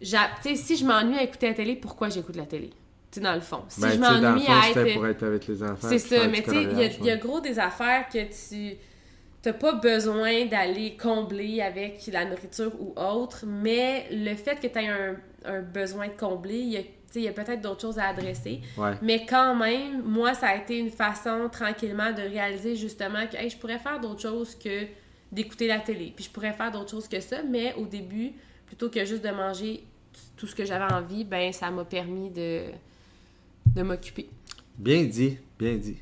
[0.00, 0.06] Tu
[0.42, 2.70] sais, si je m'ennuie à écouter la télé, pourquoi j'écoute la télé?
[3.10, 3.64] Sais, dans le fond.
[3.68, 4.94] Si ben, je m'ennuie à être...
[4.94, 5.88] pour être avec les enfants.
[5.88, 8.76] C'est ça, mais tu sais, il y, a gros des affaires que tu
[9.44, 14.78] n'as pas besoin d'aller combler avec la nourriture ou autre, mais le fait que tu
[14.78, 16.82] aies un, un, besoin de combler, il y a
[17.14, 18.60] il y a peut-être d'autres choses à adresser.
[19.02, 23.56] Mais quand même, moi, ça a été une façon tranquillement de réaliser justement que je
[23.56, 24.86] pourrais faire d'autres choses que
[25.32, 26.12] d'écouter la télé.
[26.14, 28.32] Puis je pourrais faire d'autres choses que ça, mais au début,
[28.66, 29.84] plutôt que juste de manger
[30.36, 32.64] tout ce que j'avais envie, ben ça m'a permis de,
[33.74, 34.28] de m'occuper.
[34.76, 35.98] Bien dit, bien dit.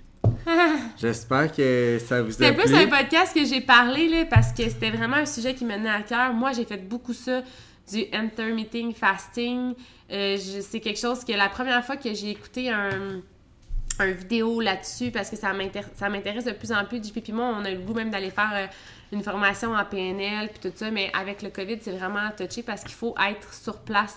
[0.98, 2.44] J'espère que ça vous a plu.
[2.46, 5.64] C'était plus un podcast que j'ai parlé, là, parce que c'était vraiment un sujet qui
[5.64, 6.32] me tenait à cœur.
[6.32, 7.42] Moi, j'ai fait beaucoup ça,
[7.90, 9.74] du intermittent fasting.
[10.10, 13.22] Euh, c'est quelque chose que la première fois que j'ai écouté un,
[13.98, 17.64] un vidéo là-dessus, parce que ça m'intéresse de plus en plus, JP puis moi, on
[17.64, 18.66] a le goût même d'aller faire euh,
[19.12, 22.82] une formation en PNL, puis tout ça, mais avec le COVID, c'est vraiment touché parce
[22.82, 24.16] qu'il faut être sur place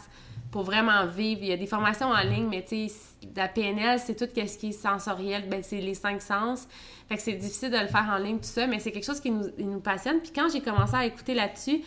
[0.52, 1.42] pour vraiment vivre.
[1.44, 2.96] Il y a des formations en ligne, mais tu sais,
[3.36, 6.68] la PNL, c'est tout ce qui est sensoriel, ben, c'est les cinq sens.
[7.08, 9.20] Fait que c'est difficile de le faire en ligne, tout ça, mais c'est quelque chose
[9.20, 10.20] qui nous, nous passionne.
[10.20, 11.82] Puis quand j'ai commencé à écouter là-dessus,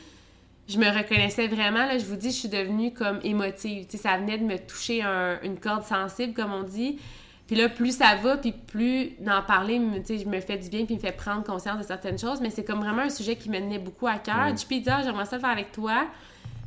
[0.68, 3.86] je me reconnaissais vraiment, là, je vous dis, je suis devenue comme émotive.
[3.86, 5.02] Tu sais, ça venait de me toucher
[5.42, 7.00] une corde sensible, comme on dit.
[7.48, 10.68] Puis là, plus ça va, puis plus d'en parler, tu sais, je me fais du
[10.70, 12.40] bien, puis me fait prendre conscience de certaines choses.
[12.40, 14.46] Mais c'est comme vraiment un sujet qui me tenait beaucoup à cœur.
[14.46, 14.54] Ouais.
[14.56, 16.06] Je dire, j'aimerais ça le faire avec toi.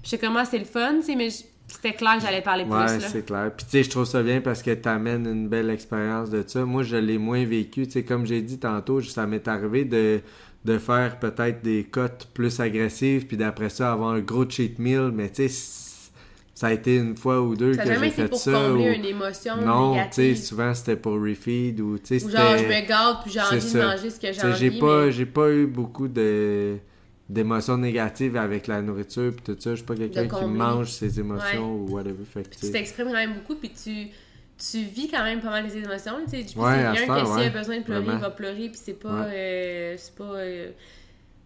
[0.01, 1.29] Puis je sais comment c'est le fun, tu sais, mais
[1.68, 2.74] c'était clair que j'allais parler plus.
[2.74, 3.51] Ouais, c'est clair.
[3.55, 6.43] Puis tu sais, je trouve ça bien parce que tu amènes une belle expérience de
[6.45, 6.66] ça.
[6.66, 7.86] Moi, je l'ai moins vécu.
[7.86, 10.22] Tu sais, comme j'ai dit tantôt, ça m'est arrivé de,
[10.63, 15.11] de faire peut-être des cotes plus agressives, puis d'après ça, avoir un gros cheat meal.
[15.13, 15.86] Mais tu sais,
[16.55, 18.51] ça a été une fois ou deux que j'ai fait pour ça.
[18.51, 22.63] combler une émotion Non, tu sais, souvent c'était pour refeed ou tu sais, genre je
[22.63, 24.57] me garde puis j'ai envie de manger ce que j'ai envie.
[24.57, 26.78] J'ai pas, j'ai pas eu beaucoup de
[27.28, 29.71] d'émotions négatives avec la nourriture puis tout ça.
[29.71, 32.23] Je suis pas quelqu'un qui mange ses émotions ou whatever.
[32.26, 34.07] Fait que, tu t'exprimes quand même beaucoup puis tu,
[34.57, 36.13] tu vis quand même pas mal les émotions.
[36.26, 38.80] Tu sais, du ouais, quelqu'un qui s'il a besoin de pleurer, il va pleurer puis
[38.82, 39.26] c'est pas...
[39.26, 40.71] Euh, c'est pas euh,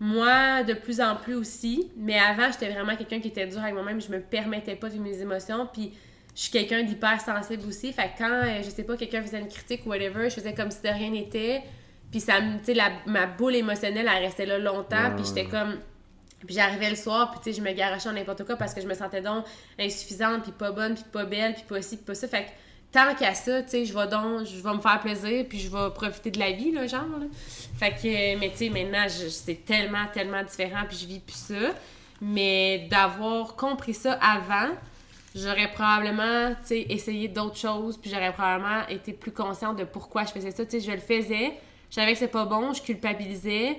[0.02, 3.74] Moi, de plus en plus aussi, mais avant, j'étais vraiment quelqu'un qui était dur avec
[3.74, 4.02] moi-même.
[4.02, 5.94] Je me permettais pas de vivre mes émotions puis
[6.36, 7.94] je suis quelqu'un d'hyper sensible aussi.
[7.94, 10.54] Fait que quand, euh, je sais pas, quelqu'un faisait une critique ou whatever, je faisais
[10.54, 11.64] comme si de rien n'était
[12.12, 15.16] puis ça tu sais, ma boule émotionnelle, elle restait là longtemps.
[15.16, 15.78] Puis j'étais comme.
[16.46, 18.80] Puis j'arrivais le soir, puis tu sais, je me garochais en n'importe quoi parce que
[18.80, 19.44] je me sentais donc
[19.78, 22.30] insuffisante, puis pas bonne, puis pas belle, puis pas ci, puis pas ça.
[22.30, 22.50] Fait que
[22.92, 25.70] tant qu'à ça, tu sais, je vais donc, je vais me faire plaisir, puis je
[25.70, 27.02] vais profiter de la vie, là, genre.
[27.20, 27.26] Là.
[27.78, 31.74] Fait que, mais tu sais, maintenant, c'est tellement, tellement différent, puis je vis plus ça.
[32.22, 34.70] Mais d'avoir compris ça avant,
[35.36, 40.26] j'aurais probablement, tu sais, essayé d'autres choses, puis j'aurais probablement été plus consciente de pourquoi
[40.26, 40.66] je faisais ça.
[40.66, 41.54] Tu sais, je le faisais,
[41.90, 43.78] je savais que c'est pas bon, je culpabilisais.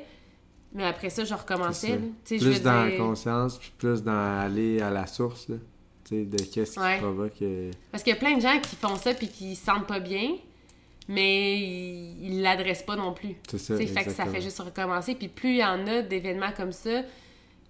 [0.72, 1.98] Mais après ça, je recommençais.
[2.24, 5.56] Plus dans la conscience, puis plus dans aller à la source là,
[6.10, 7.42] de qu'est-ce qui provoque.
[7.42, 9.86] Euh, Parce qu'il y a plein de gens qui font ça puis qui se sentent
[9.86, 10.36] pas bien,
[11.08, 13.34] mais ils l'adressent pas non plus.
[13.48, 13.76] C'est ça.
[13.76, 15.14] Fait que ça fait juste recommencer.
[15.14, 17.02] Puis plus il y en a d'événements comme ça,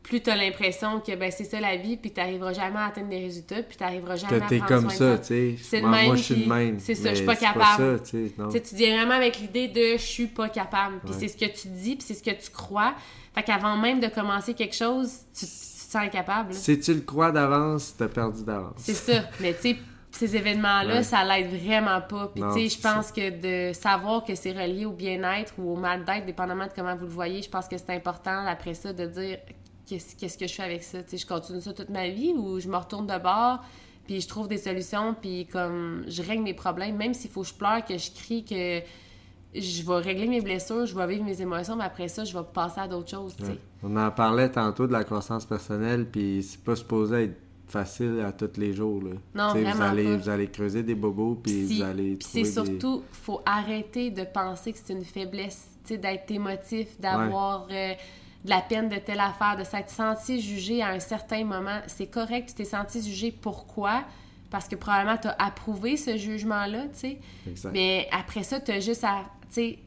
[0.02, 3.20] plus t'as l'impression que ben, c'est ça la vie, puis t'arriveras jamais à atteindre des
[3.20, 5.80] résultats, puis t'arriveras jamais à prendre comme ça, tu sais.
[5.80, 6.80] Moi, moi je suis le même.
[6.80, 8.00] C'est ça, je suis pas capable.
[8.06, 11.00] Ça, tu dis vraiment avec l'idée de je suis pas capable.
[11.04, 12.94] Puis c'est ce que tu dis, puis c'est ce que tu crois.
[13.34, 16.54] Fait qu'avant même de commencer quelque chose, tu, te sens incapable.
[16.54, 18.74] Si tu le crois d'avance, t'as perdu d'avance.
[18.78, 19.22] C'est ça.
[19.40, 19.76] Mais tu sais,
[20.10, 22.30] ces événements-là, ça l'aide vraiment pas.
[22.34, 23.30] Puis, tu sais, je pense que
[23.70, 27.12] de savoir que c'est relié au bien-être ou au mal-être, dépendamment de comment vous le
[27.12, 29.38] voyez, je pense que c'est important, après ça, de dire
[29.98, 30.98] qu'est-ce que je fais avec ça?
[31.12, 33.60] je continue ça toute ma vie ou je me retourne de bord,
[34.06, 37.48] puis je trouve des solutions, puis comme je règle mes problèmes, même s'il faut que
[37.48, 38.80] je pleure, que je crie, que
[39.54, 42.44] je vais régler mes blessures, je vais vivre mes émotions, mais après ça, je vais
[42.54, 43.34] passer à d'autres choses.
[43.82, 47.36] On en parlait tantôt de la croissance personnelle, puis c'est pas supposé être
[47.66, 49.00] facile à tous les jours.
[49.02, 49.10] Là.
[49.34, 50.16] Non, T'sais, vous vraiment allez, pas.
[50.16, 51.76] vous allez creuser des bobos, puis Si.
[51.78, 55.66] vous allez Puis c'est trouver des- surtout, faut arrêter de penser que c'est une faiblesse,
[55.88, 57.92] d'être émotif, d'avoir euh,
[58.44, 61.80] de la peine de telle affaire, de s'être senti jugé à un certain moment.
[61.86, 63.30] C'est correct, tu t'es senti jugé.
[63.32, 64.04] Pourquoi?
[64.50, 67.18] Parce que probablement tu as approuvé ce jugement-là, tu sais.
[67.72, 69.24] Mais après ça, tu as juste à.
[69.48, 69.78] Tu sais,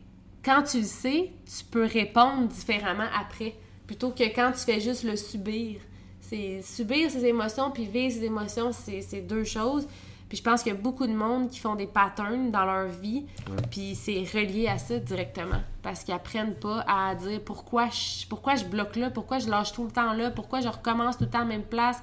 [0.43, 3.55] quand tu le sais, tu peux répondre différemment après.
[3.87, 5.79] Plutôt que quand tu fais juste le subir.
[6.21, 9.85] C'est subir ses émotions puis vivre ses émotions, c'est c'est deux choses.
[10.33, 12.87] Puis je pense qu'il y a beaucoup de monde qui font des patterns dans leur
[12.87, 13.23] vie,
[13.69, 15.61] puis c'est relié à ça directement.
[15.83, 19.73] Parce qu'ils apprennent pas à dire pourquoi je, pourquoi je bloque là, pourquoi je lâche
[19.73, 22.01] tout le temps là, pourquoi je recommence tout le temps à la même place,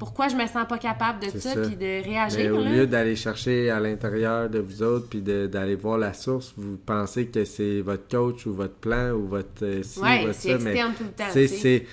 [0.00, 1.60] pourquoi je me sens pas capable de ça, ça.
[1.60, 2.52] puis de Mais réagir.
[2.56, 2.70] au là.
[2.72, 7.28] lieu d'aller chercher à l'intérieur de vous autres, puis d'aller voir la source, vous pensez
[7.28, 10.70] que c'est votre coach ou votre plan ou votre euh, ci, Ouais, votre ça, mais
[10.72, 11.30] externe tout le temps.
[11.32, 11.86] c'est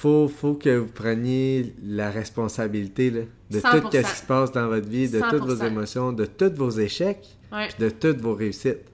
[0.00, 3.20] faut faut que vous preniez la responsabilité là,
[3.50, 3.80] de 100%.
[3.80, 5.66] tout ce qui se passe dans votre vie, de toutes vos 100%.
[5.66, 7.68] émotions, de tous vos échecs, Ouais.
[7.68, 8.84] puis de toutes vos réussites.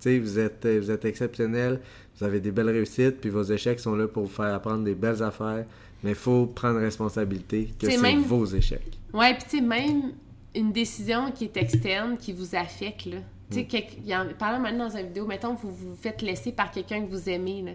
[0.00, 1.80] Tu sais, vous êtes vous êtes exceptionnel,
[2.18, 4.94] vous avez des belles réussites, puis vos échecs sont là pour vous faire apprendre des
[4.94, 5.64] belles affaires,
[6.02, 8.98] mais il faut prendre responsabilité que C'est même- vos échecs.
[9.12, 10.12] Ouais, puis tu sais, même
[10.54, 13.16] une décision qui est externe, qui vous affecte, là.
[13.50, 14.62] Tu sais, Mm.
[14.62, 17.72] maintenant, dans une vidéo, mettons, vous vous faites laisser par quelqu'un que vous aimez, là.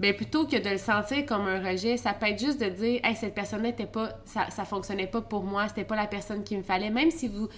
[0.00, 3.00] Ben, plutôt que de le sentir comme un rejet, ça peut être juste de dire,
[3.04, 6.42] hey, cette personne n'était pas, ça, ça fonctionnait pas pour moi, c'était pas la personne
[6.42, 7.48] qu'il me fallait, même si vous.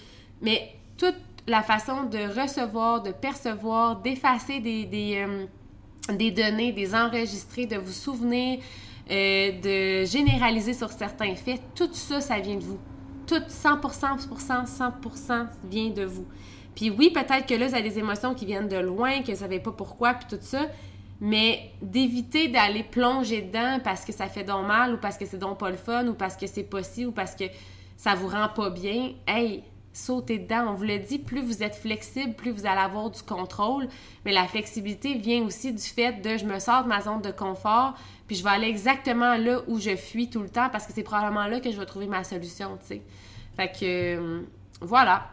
[0.41, 1.15] Mais toute
[1.47, 5.45] la façon de recevoir, de percevoir, d'effacer des, des, euh,
[6.13, 8.59] des données, des enregistrer, de vous souvenir,
[9.09, 9.51] euh,
[10.01, 12.79] de généraliser sur certains faits, tout ça, ça vient de vous.
[13.27, 13.81] Tout 100%,
[14.27, 16.25] 100%, 100% vient de vous.
[16.75, 19.39] Puis oui, peut-être que là, vous avez des émotions qui viennent de loin, que vous
[19.39, 20.67] savez pas pourquoi, puis tout ça,
[21.21, 25.37] mais d'éviter d'aller plonger dedans parce que ça fait donc mal, ou parce que c'est
[25.37, 27.45] donc pas le fun, ou parce que c'est pas ci, ou parce que
[27.97, 29.13] ça vous rend pas bien.
[29.27, 29.63] Hey,
[29.93, 30.67] sautez dedans.
[30.69, 33.87] On vous le dit, plus vous êtes flexible, plus vous allez avoir du contrôle.
[34.25, 37.31] Mais la flexibilité vient aussi du fait de je me sors de ma zone de
[37.31, 37.95] confort,
[38.27, 41.03] puis je vais aller exactement là où je fuis tout le temps parce que c'est
[41.03, 43.01] probablement là que je vais trouver ma solution, tu sais.
[43.55, 44.41] Fait que euh,
[44.81, 45.29] voilà,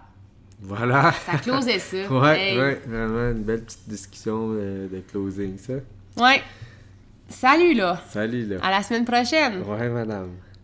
[0.62, 1.12] Voilà.
[1.26, 1.96] ça closait ça.
[2.10, 2.58] Ouais, Hey.
[2.58, 5.74] ouais, vraiment une belle petite discussion euh, de closing, ça.
[6.16, 6.40] Ouais.
[7.28, 8.00] Salut là.
[8.10, 8.56] Salut, là.
[8.62, 9.62] À la semaine prochaine.
[9.62, 10.30] Ouais, madame.